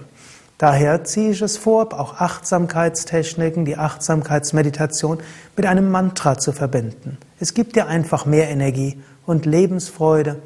Daher 0.60 1.06
ziehe 1.06 1.32
ich 1.32 1.42
es 1.42 1.58
vor, 1.58 1.98
auch 1.98 2.20
Achtsamkeitstechniken, 2.20 3.64
die 3.64 3.78
Achtsamkeitsmeditation 3.78 5.20
mit 5.56 5.66
einem 5.66 5.90
Mantra 5.90 6.38
zu 6.38 6.52
verbinden. 6.52 7.18
Es 7.40 7.54
gibt 7.54 7.78
dir 7.78 7.88
einfach 7.88 8.26
mehr 8.26 8.50
Energie 8.50 9.02
und 9.26 9.46
Lebensfreude 9.46 10.42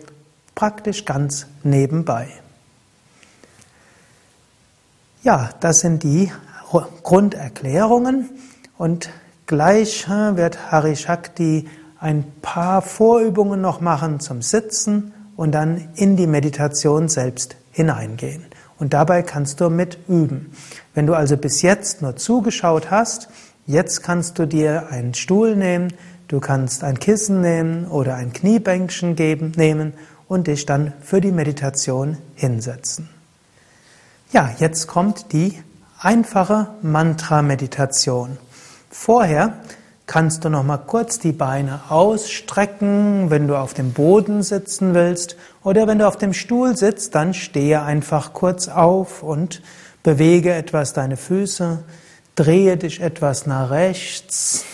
praktisch 0.54 1.06
ganz 1.06 1.48
nebenbei. 1.64 2.28
Ja, 5.24 5.50
das 5.62 5.80
sind 5.80 6.04
die 6.04 6.32
Grunderklärungen 7.02 8.30
und 8.78 9.10
gleich 9.48 10.08
wird 10.08 10.72
Hari 10.72 10.96
Shakti 10.96 11.68
ein 12.00 12.24
paar 12.44 12.84
Vorübungen 12.84 13.62
noch 13.62 13.82
machen 13.82 14.20
zum 14.20 14.44
Sitzen 14.44 15.12
und 15.36 15.54
dann 15.54 15.90
in 15.96 16.18
die 16.18 16.28
Meditation 16.28 17.10
selbst 17.10 17.56
hineingehen. 17.72 18.53
Und 18.80 18.94
dabei 18.94 19.22
kannst 19.22 19.62
du 19.62 19.70
mit 19.70 19.98
üben. 20.08 20.52
Wenn 20.94 21.08
du 21.08 21.14
also 21.14 21.38
bis 21.38 21.62
jetzt 21.62 22.02
nur 22.02 22.16
zugeschaut 22.16 22.92
hast, 22.92 23.30
jetzt 23.66 24.04
kannst 24.04 24.40
du 24.40 24.46
dir 24.46 24.88
einen 24.90 25.14
Stuhl 25.14 25.56
nehmen, 25.56 25.94
Du 26.34 26.40
kannst 26.40 26.84
ein 26.84 26.98
Kissen 26.98 27.42
nehmen 27.42 27.86
oder 27.86 28.16
ein 28.16 28.34
Kniebänkchen 28.34 29.16
geben, 29.16 29.52
nehmen 29.56 29.94
und 30.28 30.48
dich 30.48 30.66
dann 30.66 30.94
für 31.00 31.22
die 31.22 31.32
Meditation 31.32 32.18
hinsetzen. 32.34 33.08
Ja, 34.32 34.50
jetzt 34.58 34.88
kommt 34.88 35.32
die 35.32 35.62
einfache 36.00 36.70
Mantra-Meditation. 36.82 38.38
Vorher 38.90 39.54
kannst 40.06 40.44
du 40.44 40.50
noch 40.50 40.64
mal 40.64 40.78
kurz 40.78 41.20
die 41.20 41.32
Beine 41.32 41.82
ausstrecken, 41.90 43.30
wenn 43.30 43.48
du 43.48 43.58
auf 43.58 43.74
dem 43.74 43.94
Boden 43.94 44.44
sitzen 44.44 44.94
willst 44.94 45.38
oder 45.64 45.88
wenn 45.88 46.00
du 46.00 46.08
auf 46.08 46.18
dem 46.18 46.34
Stuhl 46.34 46.76
sitzt, 46.76 47.16
dann 47.16 47.34
stehe 47.34 47.82
einfach 47.82 48.34
kurz 48.34 48.68
auf 48.68 49.24
und 49.24 49.62
bewege 50.04 50.54
etwas 50.54 50.94
deine 50.94 51.18
Füße, 51.18 51.84
drehe 52.36 52.78
dich 52.78 53.00
etwas 53.00 53.46
nach 53.46 53.70
rechts, 53.70 54.66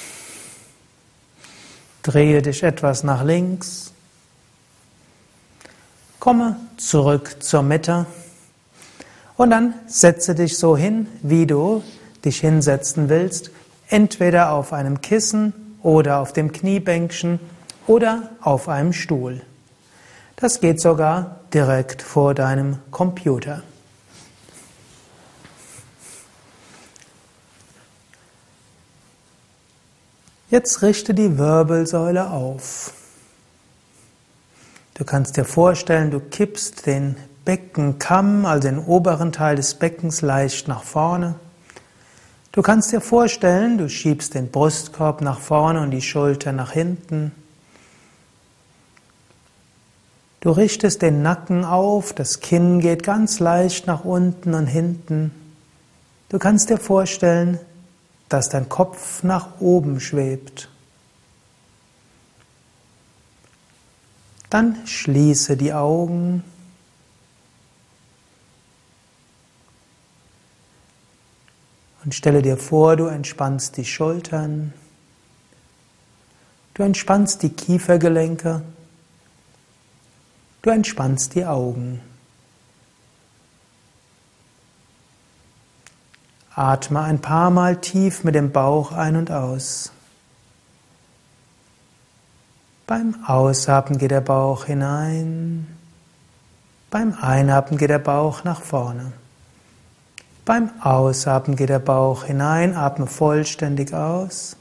Drehe 2.04 2.42
dich 2.42 2.64
etwas 2.64 3.04
nach 3.04 3.24
links. 3.24 3.92
Komme 6.20 6.56
zurück 6.78 7.38
zur 7.40 7.62
Mitte. 7.62 8.06
Und 9.36 9.52
dann 9.52 9.74
setze 9.86 10.34
dich 10.34 10.58
so 10.58 10.76
hin, 10.76 11.08
wie 11.22 11.46
du 11.46 11.84
dich 12.24 12.40
hinsetzen 12.40 13.10
willst. 13.10 13.52
Entweder 13.90 14.52
auf 14.52 14.72
einem 14.72 15.02
Kissen 15.02 15.78
oder 15.82 16.20
auf 16.20 16.32
dem 16.32 16.52
Kniebänkchen 16.52 17.40
oder 17.88 18.30
auf 18.42 18.70
einem 18.70 18.94
Stuhl. 18.94 19.42
Das 20.36 20.62
geht 20.62 20.80
sogar 20.80 21.42
direkt 21.54 22.02
vor 22.02 22.34
deinem 22.34 22.78
Computer. 22.92 23.64
Jetzt 30.50 30.82
richte 30.82 31.14
die 31.14 31.38
Wirbelsäule 31.38 32.32
auf. 32.32 32.94
Du 34.96 35.06
kannst 35.06 35.38
dir 35.38 35.46
vorstellen, 35.46 36.10
du 36.10 36.20
kippst 36.20 36.86
den 36.86 37.16
Beckenkamm, 37.46 38.46
also 38.46 38.68
den 38.68 38.80
oberen 38.80 39.32
Teil 39.32 39.56
des 39.56 39.76
Beckens, 39.76 40.22
leicht 40.22 40.68
nach 40.68 40.84
vorne. 40.84 41.36
Du 42.52 42.62
kannst 42.64 42.92
dir 42.92 43.02
vorstellen, 43.02 43.78
du 43.78 43.90
schiebst 43.90 44.34
den 44.34 44.50
Brustkorb 44.50 45.22
nach 45.22 45.40
vorne 45.40 45.82
und 45.82 45.92
die 45.92 46.02
Schulter 46.02 46.52
nach 46.52 46.72
hinten. 46.72 47.32
Du 50.42 50.52
richtest 50.52 51.02
den 51.02 51.22
Nacken 51.22 51.64
auf, 51.66 52.14
das 52.14 52.40
Kinn 52.40 52.80
geht 52.80 53.04
ganz 53.04 53.40
leicht 53.40 53.88
nach 53.88 54.06
unten 54.06 54.54
und 54.54 54.68
hinten. 54.68 55.32
Du 56.30 56.40
kannst 56.40 56.70
dir 56.70 56.78
vorstellen, 56.78 57.60
dass 58.30 58.50
dein 58.50 58.70
Kopf 58.70 59.24
nach 59.24 59.60
oben 59.60 60.00
schwebt. 60.00 60.70
Dann 64.50 64.88
schließe 64.88 65.58
die 65.58 65.74
Augen. 65.74 66.44
Und 72.04 72.16
stelle 72.16 72.42
dir 72.42 72.58
vor, 72.58 72.96
du 72.96 73.06
entspannst 73.06 73.78
die 73.78 73.86
Schultern. 73.86 74.74
Du 76.74 76.84
entspannst 76.84 77.44
die 77.44 77.50
Kiefergelenke. 77.50 78.62
Du 80.62 80.70
entspannst 80.70 81.36
die 81.36 81.46
Augen. 81.46 82.02
Atme 86.56 87.02
ein 87.02 87.20
paar 87.20 87.52
Mal 87.52 87.78
tief 87.78 88.24
mit 88.24 88.36
dem 88.36 88.52
Bauch 88.52 88.92
ein 88.92 89.16
und 89.16 89.32
aus. 89.32 89.92
Beim 92.86 93.24
Ausatmen 93.26 93.98
geht 93.98 94.12
der 94.12 94.22
Bauch 94.22 94.66
hinein. 94.66 95.68
Beim 96.90 97.14
Einatmen 97.22 97.78
geht 97.78 97.92
der 97.92 98.00
Bauch 98.00 98.44
nach 98.44 98.62
vorne. 98.62 99.14
Beim 100.50 100.72
Ausatmen 100.82 101.56
geht 101.56 101.70
der 101.70 101.78
Bauch 101.78 102.24
hinein, 102.24 102.76
atme 102.76 103.06
vollständig 103.06 103.94
aus. 103.94 104.56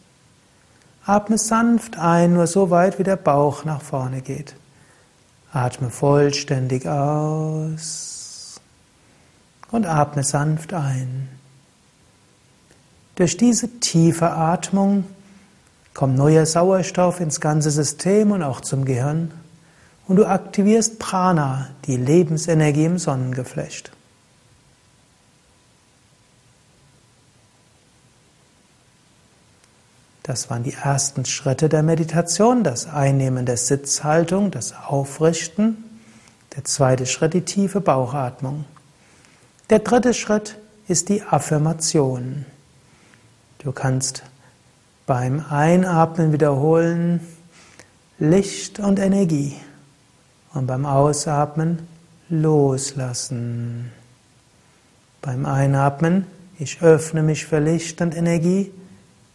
Atme 1.07 1.39
sanft 1.39 1.99
ein, 1.99 2.35
nur 2.35 2.47
so 2.47 2.69
weit 2.69 2.99
wie 2.99 3.05
der 3.05 3.17
Bauch 3.17 3.65
nach 3.65 3.81
vorne 3.81 4.21
geht. 4.21 4.55
Atme 5.51 5.89
vollständig 5.89 6.87
aus 6.87 8.61
und 9.71 9.87
atme 9.87 10.25
sanft 10.25 10.75
ein. 10.75 11.31
Durch 13.15 13.39
diese 13.39 13.81
tiefe 13.81 14.31
Atmung 14.31 15.05
kommt 15.95 16.19
neuer 16.19 16.45
Sauerstoff 16.45 17.19
ins 17.19 17.41
ganze 17.41 17.71
System 17.71 18.33
und 18.33 18.43
auch 18.43 18.61
zum 18.61 18.85
Gehirn 18.85 19.31
und 20.07 20.17
du 20.17 20.27
aktivierst 20.27 20.99
Prana, 20.99 21.69
die 21.87 21.97
Lebensenergie 21.97 22.85
im 22.85 22.99
Sonnengeflecht. 22.99 23.91
Das 30.29 30.51
waren 30.51 30.63
die 30.63 30.75
ersten 30.75 31.25
Schritte 31.25 31.71
der 31.71 31.83
Meditation, 31.83 32.63
das 32.63 32.87
Einnehmen 32.87 33.47
der 33.47 33.57
Sitzhaltung, 33.57 34.51
das 34.51 34.75
Aufrichten. 34.75 35.83
Der 36.55 36.65
zweite 36.65 37.07
Schritt 37.07 37.33
die 37.33 37.47
tiefe 37.47 37.81
Bauchatmung. 37.81 38.67
Der 39.71 39.79
dritte 39.79 40.13
Schritt 40.13 40.59
ist 40.87 41.09
die 41.09 41.23
Affirmation. 41.23 42.45
Du 43.61 43.73
kannst 43.73 44.23
beim 45.07 45.43
Einatmen 45.49 46.31
wiederholen 46.35 47.21
Licht 48.19 48.81
und 48.81 48.99
Energie 48.99 49.57
und 50.53 50.67
beim 50.67 50.85
Ausatmen 50.85 51.89
loslassen. 52.29 53.93
Beim 55.23 55.47
Einatmen, 55.47 56.27
ich 56.59 56.83
öffne 56.83 57.23
mich 57.23 57.47
für 57.47 57.61
Licht 57.61 58.03
und 58.03 58.15
Energie. 58.15 58.71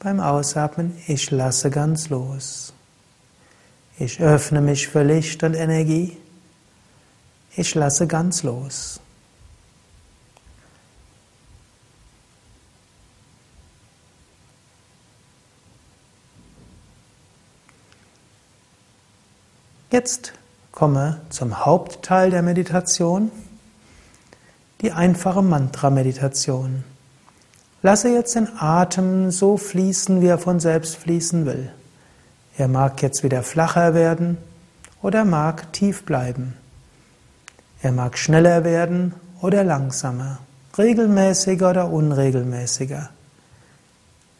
Beim 0.03 0.19
Ausatmen, 0.19 1.01
ich 1.07 1.31
lasse 1.31 1.69
ganz 1.69 2.09
los. 2.09 2.73
Ich 3.97 4.19
öffne 4.19 4.59
mich 4.59 4.89
für 4.89 5.01
Licht 5.01 5.43
und 5.43 5.53
Energie. 5.53 6.17
Ich 7.55 7.73
lasse 7.73 8.05
ganz 8.05 8.43
los. 8.43 8.99
Jetzt 19.89 20.33
komme 20.73 21.21
zum 21.29 21.65
Hauptteil 21.65 22.29
der 22.29 22.41
Meditation, 22.41 23.31
die 24.81 24.91
einfache 24.91 25.41
Mantra-Meditation. 25.41 26.83
Lasse 27.85 28.07
jetzt 28.07 28.35
den 28.35 28.47
Atem 28.57 29.29
so 29.29 29.57
fließen, 29.57 30.21
wie 30.21 30.27
er 30.27 30.37
von 30.37 30.61
selbst 30.61 30.95
fließen 30.95 31.45
will. 31.45 31.69
Er 32.57 32.69
mag 32.69 33.01
jetzt 33.01 33.23
wieder 33.23 33.43
flacher 33.43 33.93
werden 33.93 34.37
oder 35.01 35.25
mag 35.25 35.73
tief 35.73 36.05
bleiben. 36.05 36.53
Er 37.81 37.91
mag 37.91 38.17
schneller 38.17 38.63
werden 38.63 39.13
oder 39.41 39.65
langsamer, 39.65 40.39
regelmäßiger 40.77 41.71
oder 41.71 41.89
unregelmäßiger. 41.89 43.09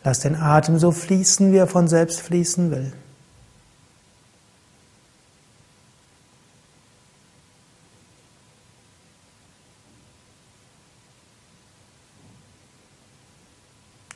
Lass 0.05 0.21
den 0.21 0.37
Atem 0.37 0.79
so 0.79 0.91
fließen, 0.91 1.51
wie 1.51 1.57
er 1.57 1.67
von 1.67 1.89
selbst 1.89 2.21
fließen 2.21 2.71
will. 2.71 2.93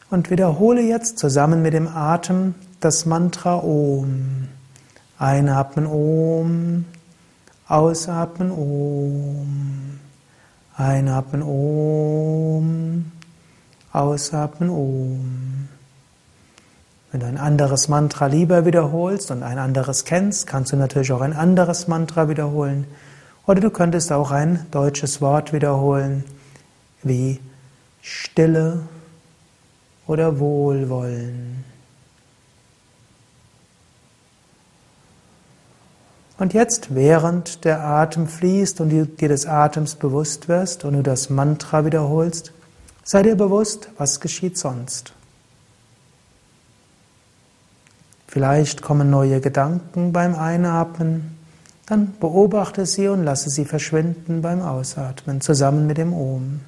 Und 0.10 0.30
wiederhole 0.30 0.82
jetzt 0.82 1.20
zusammen 1.20 1.62
mit 1.62 1.74
dem 1.74 1.90
Atem 1.90 2.56
das 2.80 3.06
Mantra 3.06 3.58
Om. 3.58 4.48
Einatmen 5.20 5.86
Om, 5.86 6.86
ausatmen 7.68 8.52
Om. 8.52 10.00
Einatmen 10.78 11.42
Om, 11.42 13.12
ausatmen 13.92 14.70
Om. 14.70 15.68
Wenn 17.12 17.20
du 17.20 17.26
ein 17.26 17.38
anderes 17.38 17.90
Mantra 17.90 18.28
lieber 18.28 18.66
wiederholst 18.66 19.30
und 19.32 19.44
ein 19.44 19.58
anderes 19.58 20.06
kennst, 20.06 20.48
kannst 20.48 20.72
du 20.72 20.78
natürlich 20.78 21.12
auch 21.12 21.22
ein 21.22 21.34
anderes 21.34 21.90
Mantra 21.90 22.30
wiederholen. 22.30 22.86
Oder 23.46 23.60
du 23.60 23.72
könntest 23.72 24.14
auch 24.14 24.32
ein 24.32 24.66
deutsches 24.72 25.20
Wort 25.20 25.52
wiederholen, 25.52 26.24
wie 27.04 27.40
Stille 28.02 28.84
oder 30.08 30.40
Wohlwollen. 30.40 31.66
Und 36.40 36.54
jetzt, 36.54 36.94
während 36.94 37.66
der 37.66 37.84
Atem 37.84 38.28
fließt 38.28 38.80
und 38.82 38.90
du 38.90 39.06
dir 39.06 39.28
des 39.28 39.48
Atems 39.48 39.96
bewusst 39.96 40.48
wirst 40.48 40.86
und 40.86 40.94
du 40.94 41.04
das 41.04 41.30
Mantra 41.30 41.84
wiederholst, 41.84 42.54
sei 43.04 43.24
dir 43.24 43.36
bewusst, 43.36 43.90
was 43.98 44.20
geschieht 44.20 44.58
sonst. 44.58 45.14
Vielleicht 48.28 48.84
kommen 48.84 49.10
neue 49.10 49.42
Gedanken 49.42 50.14
beim 50.14 50.36
Einatmen, 50.36 51.38
dann 51.88 52.14
beobachte 52.20 52.86
sie 52.86 53.08
und 53.08 53.24
lasse 53.24 53.50
sie 53.50 53.66
verschwinden 53.66 54.42
beim 54.42 54.62
Ausatmen, 54.62 55.42
zusammen 55.42 55.88
mit 55.88 55.98
dem 55.98 56.14
Om. 56.14 56.60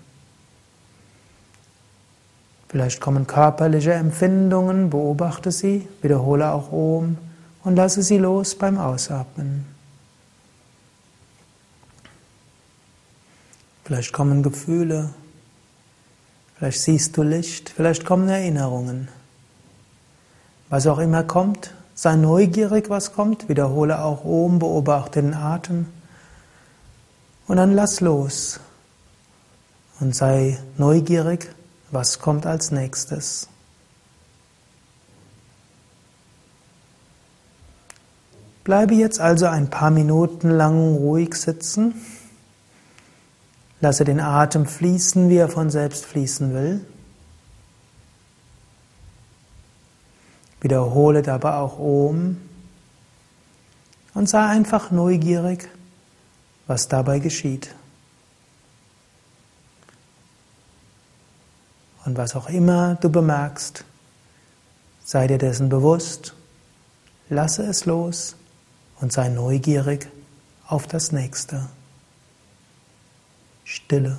Vielleicht 2.70 3.02
kommen 3.02 3.26
körperliche 3.26 3.94
Empfindungen, 3.94 4.92
beobachte 4.92 5.52
sie, 5.52 5.88
wiederhole 6.04 6.52
auch 6.52 6.72
Om 6.72 7.18
und 7.64 7.76
lasse 7.76 8.04
sie 8.04 8.20
los 8.20 8.54
beim 8.54 8.78
Ausatmen. 8.78 9.66
Vielleicht 13.84 14.14
kommen 14.14 14.44
Gefühle, 14.44 15.10
vielleicht 16.56 16.82
siehst 16.82 17.18
du 17.18 17.24
Licht, 17.24 17.72
vielleicht 17.72 18.06
kommen 18.06 18.30
Erinnerungen. 18.30 19.08
Was 20.70 20.86
auch 20.86 21.00
immer 21.00 21.24
kommt, 21.24 21.74
sei 21.96 22.16
neugierig, 22.18 22.92
was 22.92 23.14
kommt, 23.14 23.50
wiederhole 23.50 24.04
auch 24.04 24.24
Om, 24.24 24.60
beobachte 24.60 25.24
den 25.24 25.34
Atem 25.34 25.88
und 27.48 27.58
dann 27.58 27.74
lass 27.74 28.00
los 28.00 28.60
und 30.00 30.16
sei 30.16 30.60
neugierig, 30.78 31.50
was 31.92 32.20
kommt 32.20 32.46
als 32.46 32.72
nächstes? 32.72 33.48
Bleibe 38.64 38.94
jetzt 38.94 39.20
also 39.20 39.48
ein 39.48 39.70
paar 39.70 39.90
Minuten 39.90 40.52
lang 40.52 40.96
ruhig 40.96 41.34
sitzen. 41.36 41.96
Lasse 43.82 44.04
den 44.04 44.20
Atem 44.20 44.66
fließen, 44.66 45.30
wie 45.30 45.38
er 45.38 45.50
von 45.50 45.70
selbst 45.70 46.06
fließen 46.06 46.54
will. 46.54 46.86
Wiederhole 50.62 51.22
dabei 51.22 51.54
auch 51.54 51.80
Om 51.80 52.38
und 54.14 54.28
sei 54.28 54.46
einfach 54.46 54.92
neugierig, 54.92 55.70
was 56.68 56.90
dabei 56.90 57.20
geschieht. 57.20 57.74
Und 62.10 62.18
was 62.18 62.36
auch 62.36 62.50
immer 62.50 62.96
du 62.96 63.12
bemerkst, 63.12 63.86
sei 65.06 65.28
dir 65.28 65.38
dessen 65.38 65.70
bewusst, 65.70 66.34
lasse 67.30 67.62
es 67.68 67.86
los 67.86 68.36
und 69.00 69.14
sei 69.14 69.30
neugierig 69.30 70.08
auf 70.66 70.88
das 70.88 71.12
Nächste. 71.12 71.68
Stille. 73.64 74.18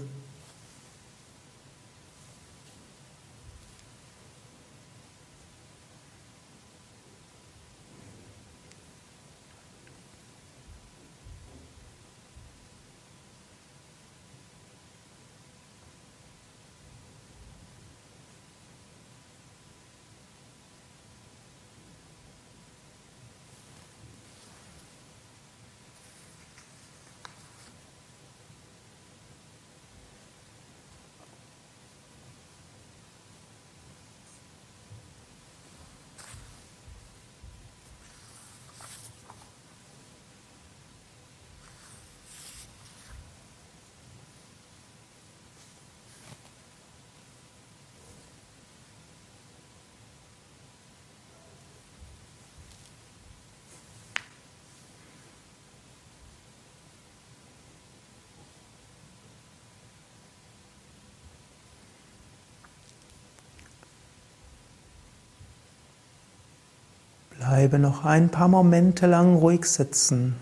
Bleibe 67.41 67.79
noch 67.79 68.05
ein 68.05 68.29
paar 68.29 68.49
Momente 68.49 69.07
lang 69.07 69.35
ruhig 69.35 69.65
sitzen. 69.65 70.37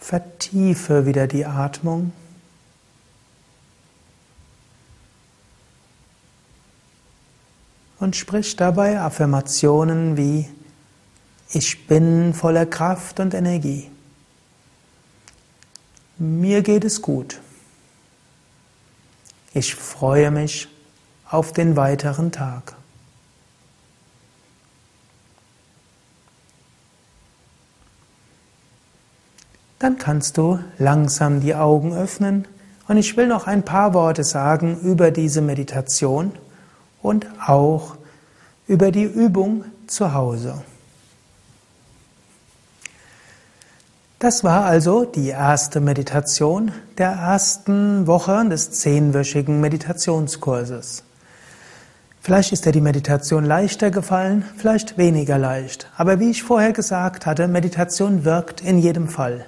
Vertiefe 0.00 1.04
wieder 1.04 1.26
die 1.26 1.44
Atmung. 1.44 2.12
Und 7.98 8.16
sprich 8.16 8.56
dabei 8.56 8.98
Affirmationen 8.98 10.16
wie 10.16 10.48
Ich 11.50 11.86
bin 11.86 12.32
voller 12.32 12.64
Kraft 12.64 13.20
und 13.20 13.34
Energie. 13.34 13.90
Mir 16.16 16.62
geht 16.62 16.86
es 16.86 17.02
gut. 17.02 17.42
Ich 19.52 19.74
freue 19.74 20.30
mich 20.30 20.68
auf 21.28 21.52
den 21.52 21.76
weiteren 21.76 22.32
Tag. 22.32 22.76
Dann 29.78 29.98
kannst 29.98 30.38
du 30.38 30.58
langsam 30.78 31.40
die 31.40 31.54
Augen 31.54 31.94
öffnen 31.94 32.46
und 32.88 32.96
ich 32.96 33.16
will 33.16 33.26
noch 33.26 33.46
ein 33.46 33.64
paar 33.64 33.92
Worte 33.94 34.24
sagen 34.24 34.78
über 34.80 35.10
diese 35.10 35.42
Meditation 35.42 36.32
und 37.02 37.26
auch 37.46 37.96
über 38.66 38.90
die 38.90 39.04
Übung 39.04 39.64
zu 39.86 40.14
Hause. 40.14 40.62
Das 44.18 44.44
war 44.44 44.64
also 44.64 45.04
die 45.04 45.28
erste 45.28 45.78
Meditation 45.80 46.72
der 46.96 47.10
ersten 47.10 48.06
Woche 48.06 48.48
des 48.48 48.70
zehnwöchigen 48.70 49.60
Meditationskurses. 49.60 51.04
Vielleicht 52.22 52.50
ist 52.50 52.64
dir 52.64 52.72
die 52.72 52.80
Meditation 52.80 53.44
leichter 53.44 53.90
gefallen, 53.90 54.44
vielleicht 54.56 54.96
weniger 54.96 55.38
leicht. 55.38 55.88
Aber 55.96 56.18
wie 56.18 56.30
ich 56.30 56.42
vorher 56.42 56.72
gesagt 56.72 57.26
hatte, 57.26 57.46
Meditation 57.46 58.24
wirkt 58.24 58.62
in 58.62 58.78
jedem 58.78 59.08
Fall. 59.08 59.44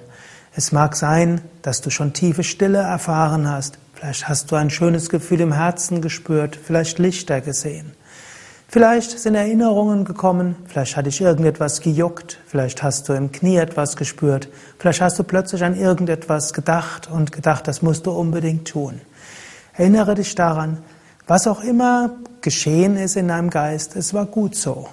Es 0.55 0.71
mag 0.71 0.95
sein, 0.95 1.41
dass 1.61 1.81
du 1.81 1.89
schon 1.89 2.13
tiefe 2.13 2.43
Stille 2.43 2.79
erfahren 2.79 3.49
hast. 3.49 3.77
Vielleicht 3.93 4.27
hast 4.27 4.51
du 4.51 4.55
ein 4.55 4.69
schönes 4.69 5.09
Gefühl 5.09 5.41
im 5.41 5.53
Herzen 5.53 6.01
gespürt, 6.01 6.57
vielleicht 6.61 6.99
Lichter 6.99 7.41
gesehen. 7.41 7.91
Vielleicht 8.67 9.17
sind 9.17 9.35
Erinnerungen 9.35 10.05
gekommen, 10.05 10.55
vielleicht 10.67 10.95
hat 10.95 11.07
dich 11.07 11.21
irgendetwas 11.21 11.81
gejuckt, 11.81 12.39
vielleicht 12.45 12.83
hast 12.83 13.09
du 13.09 13.13
im 13.13 13.31
Knie 13.31 13.57
etwas 13.57 13.95
gespürt, 13.95 14.47
vielleicht 14.77 15.01
hast 15.01 15.17
du 15.17 15.23
plötzlich 15.23 15.63
an 15.63 15.75
irgendetwas 15.75 16.53
gedacht 16.53 17.09
und 17.09 17.31
gedacht, 17.31 17.67
das 17.67 17.81
musst 17.81 18.05
du 18.05 18.11
unbedingt 18.11 18.67
tun. 18.67 19.01
Erinnere 19.73 20.13
dich 20.13 20.35
daran, 20.35 20.77
Was 21.29 21.45
auch 21.45 21.63
immer 21.63 22.09
geschehen 22.41 22.97
ist 22.97 23.15
in 23.15 23.27
deinem 23.27 23.51
Geist, 23.51 23.95
es 23.95 24.15
war 24.15 24.25
gut 24.25 24.55
so. 24.55 24.89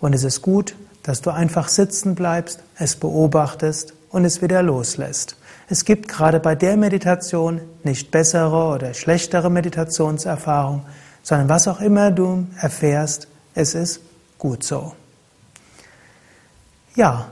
Und 0.00 0.14
es 0.14 0.24
ist 0.24 0.40
gut, 0.40 0.74
dass 1.02 1.20
du 1.20 1.28
einfach 1.28 1.68
sitzen 1.68 2.14
bleibst, 2.14 2.60
es 2.78 2.96
beobachtest 2.96 3.92
und 4.14 4.24
es 4.24 4.40
wieder 4.42 4.62
loslässt. 4.62 5.36
Es 5.68 5.84
gibt 5.84 6.06
gerade 6.06 6.38
bei 6.38 6.54
der 6.54 6.76
Meditation 6.76 7.60
nicht 7.82 8.12
bessere 8.12 8.76
oder 8.76 8.94
schlechtere 8.94 9.50
Meditationserfahrung, 9.50 10.86
sondern 11.24 11.48
was 11.48 11.66
auch 11.66 11.80
immer 11.80 12.12
du 12.12 12.46
erfährst, 12.60 13.26
es 13.56 13.74
ist 13.74 14.00
gut 14.38 14.62
so. 14.62 14.92
Ja, 16.94 17.26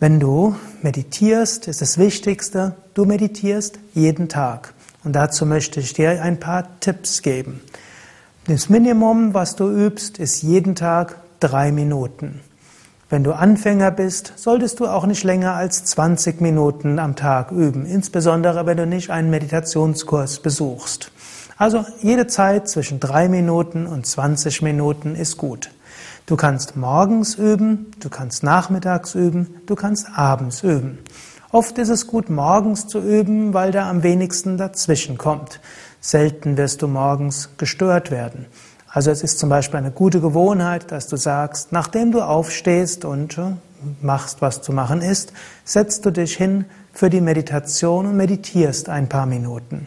wenn 0.00 0.18
du 0.18 0.56
meditierst, 0.82 1.68
ist 1.68 1.80
das 1.80 1.96
Wichtigste, 1.96 2.74
du 2.94 3.04
meditierst 3.04 3.78
jeden 3.94 4.28
Tag. 4.28 4.74
Und 5.04 5.12
dazu 5.12 5.46
möchte 5.46 5.78
ich 5.78 5.92
dir 5.92 6.20
ein 6.22 6.40
paar 6.40 6.80
Tipps 6.80 7.22
geben. 7.22 7.60
Das 8.48 8.68
Minimum, 8.68 9.32
was 9.32 9.54
du 9.54 9.70
übst, 9.70 10.18
ist 10.18 10.42
jeden 10.42 10.74
Tag 10.74 11.20
drei 11.38 11.70
Minuten. 11.70 12.40
Wenn 13.10 13.24
du 13.24 13.32
Anfänger 13.32 13.90
bist, 13.90 14.34
solltest 14.36 14.80
du 14.80 14.86
auch 14.86 15.06
nicht 15.06 15.24
länger 15.24 15.54
als 15.54 15.82
20 15.86 16.42
Minuten 16.42 16.98
am 16.98 17.16
Tag 17.16 17.52
üben, 17.52 17.86
insbesondere 17.86 18.66
wenn 18.66 18.76
du 18.76 18.86
nicht 18.86 19.08
einen 19.08 19.30
Meditationskurs 19.30 20.40
besuchst. 20.40 21.10
Also 21.56 21.86
jede 22.02 22.26
Zeit 22.26 22.68
zwischen 22.68 23.00
drei 23.00 23.30
Minuten 23.30 23.86
und 23.86 24.06
20 24.06 24.60
Minuten 24.60 25.14
ist 25.14 25.38
gut. 25.38 25.70
Du 26.26 26.36
kannst 26.36 26.76
morgens 26.76 27.36
üben, 27.36 27.92
du 27.98 28.10
kannst 28.10 28.42
nachmittags 28.42 29.14
üben, 29.14 29.62
du 29.64 29.74
kannst 29.74 30.08
abends 30.14 30.62
üben. 30.62 30.98
Oft 31.50 31.78
ist 31.78 31.88
es 31.88 32.06
gut, 32.08 32.28
morgens 32.28 32.88
zu 32.88 33.00
üben, 33.00 33.54
weil 33.54 33.72
da 33.72 33.88
am 33.88 34.02
wenigsten 34.02 34.58
dazwischen 34.58 35.16
kommt. 35.16 35.62
Selten 36.02 36.58
wirst 36.58 36.82
du 36.82 36.88
morgens 36.88 37.56
gestört 37.56 38.10
werden. 38.10 38.44
Also 38.98 39.12
es 39.12 39.22
ist 39.22 39.38
zum 39.38 39.48
Beispiel 39.48 39.78
eine 39.78 39.92
gute 39.92 40.20
Gewohnheit, 40.20 40.90
dass 40.90 41.06
du 41.06 41.14
sagst, 41.14 41.70
nachdem 41.70 42.10
du 42.10 42.20
aufstehst 42.20 43.04
und 43.04 43.38
äh, 43.38 43.52
machst, 44.02 44.42
was 44.42 44.60
zu 44.60 44.72
machen 44.72 45.02
ist, 45.02 45.32
setzt 45.64 46.04
du 46.04 46.10
dich 46.10 46.36
hin 46.36 46.64
für 46.92 47.08
die 47.08 47.20
Meditation 47.20 48.06
und 48.06 48.16
meditierst 48.16 48.88
ein 48.88 49.08
paar 49.08 49.26
Minuten. 49.26 49.86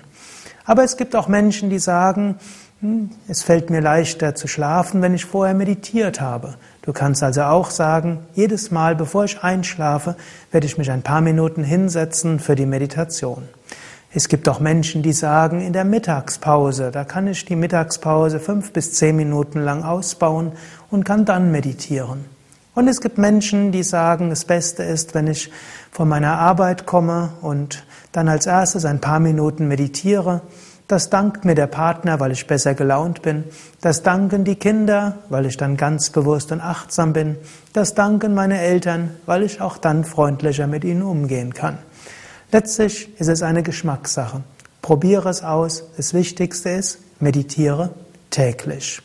Aber 0.63 0.85
es 0.85 0.95
gibt 0.95 1.13
auch 1.17 1.27
Menschen, 1.27 1.69
die 1.69 1.79
sagen, 1.79 2.37
hm, 2.79 3.09
es 3.27 3.43
fällt 3.43 3.69
mir 3.69 3.81
leichter 3.81 4.33
zu 4.33 4.47
schlafen, 4.47 5.01
wenn 5.01 5.13
ich 5.13 5.25
vorher 5.25 5.55
meditiert 5.55 6.21
habe. 6.21 6.53
Du 6.81 6.93
kannst 6.93 7.21
also 7.21 7.41
auch 7.41 7.69
sagen, 7.69 8.19
jedes 8.33 8.71
Mal, 8.71 8.95
bevor 8.95 9.25
ich 9.25 9.43
einschlafe, 9.43 10.15
werde 10.53 10.67
ich 10.67 10.77
mich 10.77 10.89
ein 10.89 11.01
paar 11.01 11.19
Minuten 11.19 11.65
hinsetzen 11.65 12.39
für 12.39 12.55
die 12.55 12.65
Meditation. 12.65 13.43
Es 14.13 14.27
gibt 14.27 14.49
auch 14.49 14.59
Menschen, 14.59 15.03
die 15.03 15.13
sagen, 15.13 15.61
in 15.61 15.71
der 15.71 15.85
Mittagspause, 15.85 16.91
da 16.91 17.05
kann 17.05 17.27
ich 17.27 17.45
die 17.45 17.55
Mittagspause 17.55 18.39
fünf 18.39 18.73
bis 18.73 18.93
zehn 18.93 19.15
Minuten 19.15 19.61
lang 19.61 19.83
ausbauen 19.83 20.51
und 20.89 21.05
kann 21.05 21.23
dann 21.23 21.51
meditieren. 21.51 22.25
Und 22.75 22.87
es 22.87 22.99
gibt 22.99 23.17
Menschen, 23.17 23.71
die 23.71 23.83
sagen, 23.83 24.29
das 24.29 24.45
Beste 24.45 24.83
ist, 24.83 25.13
wenn 25.13 25.27
ich 25.27 25.49
von 25.91 26.09
meiner 26.09 26.39
Arbeit 26.39 26.85
komme 26.85 27.29
und 27.41 27.85
dann 28.11 28.27
als 28.27 28.47
erstes 28.47 28.85
ein 28.85 28.99
paar 28.99 29.19
Minuten 29.19 29.67
meditiere 29.67 30.41
das 30.91 31.09
dankt 31.09 31.45
mir 31.45 31.55
der 31.55 31.67
Partner, 31.67 32.19
weil 32.19 32.33
ich 32.33 32.47
besser 32.47 32.73
gelaunt 32.73 33.21
bin. 33.21 33.45
Das 33.79 34.03
danken 34.03 34.43
die 34.43 34.57
Kinder, 34.57 35.19
weil 35.29 35.45
ich 35.45 35.55
dann 35.55 35.77
ganz 35.77 36.09
bewusst 36.09 36.51
und 36.51 36.59
achtsam 36.59 37.13
bin. 37.13 37.37
Das 37.71 37.93
danken 37.93 38.33
meine 38.33 38.59
Eltern, 38.59 39.11
weil 39.25 39.43
ich 39.43 39.61
auch 39.61 39.77
dann 39.77 40.03
freundlicher 40.03 40.67
mit 40.67 40.83
ihnen 40.83 41.01
umgehen 41.01 41.53
kann. 41.53 41.77
Letztlich 42.51 43.09
ist 43.17 43.29
es 43.29 43.43
eine 43.43 43.63
Geschmackssache. 43.63 44.43
Probiere 44.81 45.29
es 45.29 45.41
aus. 45.41 45.83
Das 45.95 46.13
Wichtigste 46.13 46.69
ist, 46.69 46.99
meditiere 47.21 47.91
täglich. 48.29 49.01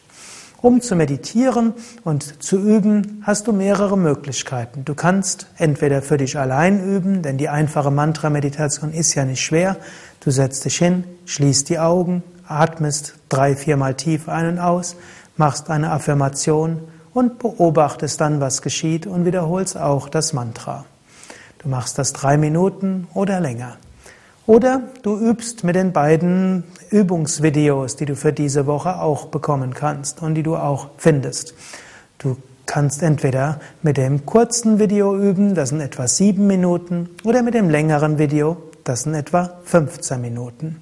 Um 0.63 0.81
zu 0.81 0.97
meditieren 0.97 1.75
und 2.03 2.43
zu 2.43 2.59
üben, 2.59 3.23
hast 3.23 3.47
du 3.47 3.53
mehrere 3.53 3.97
Möglichkeiten. 3.97 4.85
Du 4.85 4.97
kannst 4.97 5.47
entweder 5.59 6.03
für 6.03 6.17
dich 6.17 6.37
allein 6.37 6.83
üben, 6.83 7.23
denn 7.23 7.39
die 7.39 7.49
einfache 7.49 7.93
Mantra-Meditation 7.93 8.93
ist 8.93 9.15
ja 9.15 9.25
nicht 9.25 9.45
schwer. 9.45 9.77
Du 10.19 10.33
setzt 10.33 10.65
dich 10.65 10.79
hin, 10.79 11.05
schließt 11.27 11.69
die 11.69 11.79
Augen, 11.79 12.25
atmest 12.49 13.15
drei, 13.29 13.55
viermal 13.55 13.95
tief 13.95 14.29
ein 14.29 14.49
und 14.49 14.59
aus, 14.59 14.97
machst 15.37 15.71
eine 15.71 15.93
Affirmation 15.93 16.81
und 17.13 17.39
beobachtest 17.39 18.21
dann, 18.21 18.41
was 18.41 18.61
geschieht 18.61 19.07
und 19.07 19.25
wiederholst 19.25 19.77
auch 19.77 20.09
das 20.09 20.33
Mantra. 20.33 20.85
Du 21.67 21.71
machst 21.71 21.99
das 21.99 22.13
drei 22.13 22.37
Minuten 22.37 23.09
oder 23.13 23.41
länger. 23.41 23.79
Oder 24.47 24.83
du 25.03 25.19
übst 25.19 25.65
mit 25.65 25.75
den 25.75 25.93
beiden 25.93 26.63
Übungsvideos, 26.91 27.97
die 27.97 28.05
du 28.05 28.15
für 28.15 28.33
diese 28.33 28.67
Woche 28.69 29.01
auch 29.01 29.27
bekommen 29.27 29.75
kannst 29.75 30.23
und 30.23 30.37
die 30.37 30.45
du 30.45 30.55
auch 30.55 30.91
findest. 30.97 31.55
Du 32.19 32.37
kannst 32.67 33.03
entweder 33.03 33.59
mit 33.83 33.97
dem 33.97 34.25
kurzen 34.27 34.79
Video 34.79 35.17
üben, 35.19 35.57
das 35.57 35.71
sind 35.71 35.81
etwa 35.81 36.07
sieben 36.07 36.47
Minuten, 36.47 37.09
oder 37.25 37.43
mit 37.43 37.55
dem 37.55 37.69
längeren 37.69 38.17
Video, 38.17 38.59
das 38.85 39.03
sind 39.03 39.15
etwa 39.15 39.51
15 39.65 40.21
Minuten. 40.21 40.81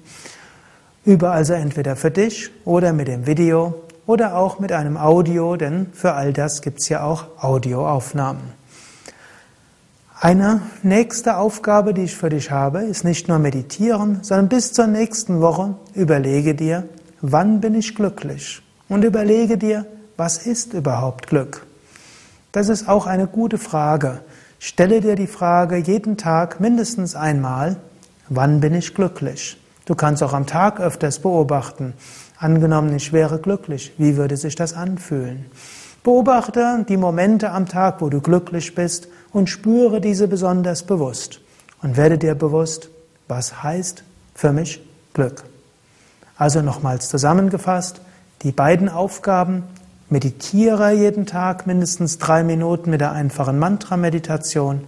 Übe 1.03 1.31
also 1.31 1.53
entweder 1.53 1.95
für 1.95 2.11
dich 2.11 2.51
oder 2.63 2.93
mit 2.93 3.07
dem 3.07 3.25
Video 3.25 3.73
oder 4.05 4.37
auch 4.37 4.59
mit 4.59 4.71
einem 4.71 4.97
Audio, 4.97 5.55
denn 5.55 5.87
für 5.93 6.13
all 6.13 6.31
das 6.31 6.61
gibt 6.61 6.81
es 6.81 6.89
ja 6.89 7.03
auch 7.03 7.25
Audioaufnahmen. 7.39 8.64
Eine 10.25 10.61
nächste 10.81 11.37
Aufgabe, 11.37 11.93
die 11.93 12.05
ich 12.05 12.15
für 12.15 12.29
dich 12.29 12.49
habe, 12.49 12.79
ist 12.79 13.03
nicht 13.03 13.27
nur 13.27 13.37
meditieren, 13.37 14.23
sondern 14.23 14.49
bis 14.49 14.73
zur 14.73 14.87
nächsten 14.87 15.39
Woche 15.39 15.75
überlege 15.93 16.55
dir, 16.55 16.89
wann 17.21 17.61
bin 17.61 17.75
ich 17.75 17.93
glücklich? 17.93 18.63
Und 18.89 19.03
überlege 19.03 19.59
dir, 19.59 19.85
was 20.17 20.39
ist 20.39 20.73
überhaupt 20.73 21.27
Glück? 21.27 21.67
Das 22.53 22.69
ist 22.69 22.89
auch 22.89 23.05
eine 23.05 23.27
gute 23.27 23.59
Frage. 23.59 24.21
Stelle 24.57 24.99
dir 24.99 25.13
die 25.13 25.27
Frage 25.27 25.77
jeden 25.77 26.17
Tag 26.17 26.59
mindestens 26.59 27.15
einmal, 27.15 27.75
wann 28.27 28.61
bin 28.61 28.73
ich 28.73 28.95
glücklich? 28.95 29.61
Du 29.85 29.93
kannst 29.93 30.23
auch 30.23 30.33
am 30.33 30.47
Tag 30.47 30.79
öfters 30.79 31.19
beobachten. 31.19 31.93
Angenommen, 32.39 32.95
ich 32.95 33.13
wäre 33.13 33.37
glücklich, 33.37 33.93
wie 33.99 34.17
würde 34.17 34.37
sich 34.37 34.55
das 34.55 34.73
anfühlen? 34.73 35.45
Beobachte 36.05 36.85
die 36.87 36.97
Momente 36.97 37.49
am 37.49 37.67
Tag, 37.67 37.99
wo 37.99 38.09
du 38.09 38.21
glücklich 38.21 38.75
bist 38.75 39.07
und 39.33 39.49
spüre 39.49 39.99
diese 39.99 40.27
besonders 40.27 40.83
bewusst. 40.83 41.41
Und 41.81 41.97
werde 41.97 42.19
dir 42.19 42.35
bewusst, 42.35 42.91
was 43.27 43.63
heißt 43.63 44.03
für 44.35 44.53
mich 44.53 44.87
Glück. 45.15 45.43
Also 46.37 46.61
nochmals 46.61 47.09
zusammengefasst, 47.09 48.01
die 48.43 48.51
beiden 48.51 48.87
Aufgaben, 48.87 49.63
meditiere 50.07 50.91
jeden 50.91 51.25
Tag 51.25 51.65
mindestens 51.65 52.19
drei 52.19 52.43
Minuten 52.43 52.91
mit 52.91 53.01
der 53.01 53.13
einfachen 53.13 53.57
Mantra-Meditation 53.57 54.81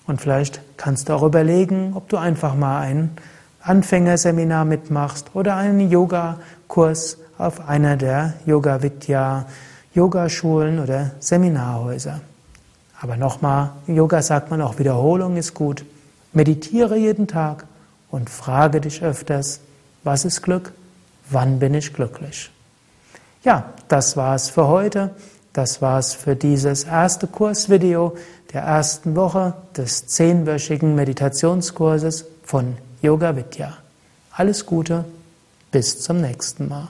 Und 0.08 0.22
vielleicht 0.22 0.62
kannst 0.78 1.10
du 1.10 1.14
auch 1.14 1.24
überlegen, 1.24 1.94
ob 1.96 2.10
du 2.10 2.18
einfach 2.18 2.56
mal 2.56 2.80
ein 2.82 3.12
Anfängerseminar 3.62 4.66
mitmachst 4.66 5.32
oder 5.34 5.56
einen 5.56 5.90
Yoga-Kurs 5.90 7.18
auf 7.38 7.68
einer 7.68 7.98
der 7.98 8.34
Yoga 8.46 8.82
Vidya 8.82 9.46
Yogaschulen 9.94 10.80
oder 10.80 11.12
Seminarhäuser. 11.20 12.22
Aber 13.02 13.18
nochmal, 13.18 13.72
Yoga 13.88 14.22
sagt 14.22 14.52
man 14.52 14.62
auch, 14.62 14.78
Wiederholung 14.78 15.38
ist 15.38 15.54
gut. 15.54 15.86
Meditiere 16.34 16.98
jeden 16.98 17.28
Tag 17.28 17.66
und 18.12 18.30
frage 18.30 18.82
dich 18.82 19.02
öfters, 19.02 19.62
was 20.04 20.26
ist 20.26 20.42
Glück? 20.42 20.74
Wann 21.30 21.60
bin 21.60 21.74
ich 21.74 21.94
glücklich? 21.94 22.52
Ja, 23.44 23.74
das 23.88 24.18
war's 24.18 24.50
für 24.50 24.68
heute. 24.68 25.12
Das 25.54 25.82
war's 25.82 26.14
für 26.14 26.36
dieses 26.36 26.84
erste 26.84 27.28
Kursvideo 27.28 28.18
der 28.56 28.64
ersten 28.64 29.18
Woche 29.18 29.54
des 29.76 30.08
zehnwöchigen 30.08 30.96
Meditationskurses 30.96 32.26
von 32.44 32.78
Yoga 33.02 33.36
Vidya. 33.36 33.74
Alles 34.32 34.66
Gute, 34.66 35.04
bis 35.72 36.00
zum 36.00 36.22
nächsten 36.22 36.70
Mal. 36.70 36.88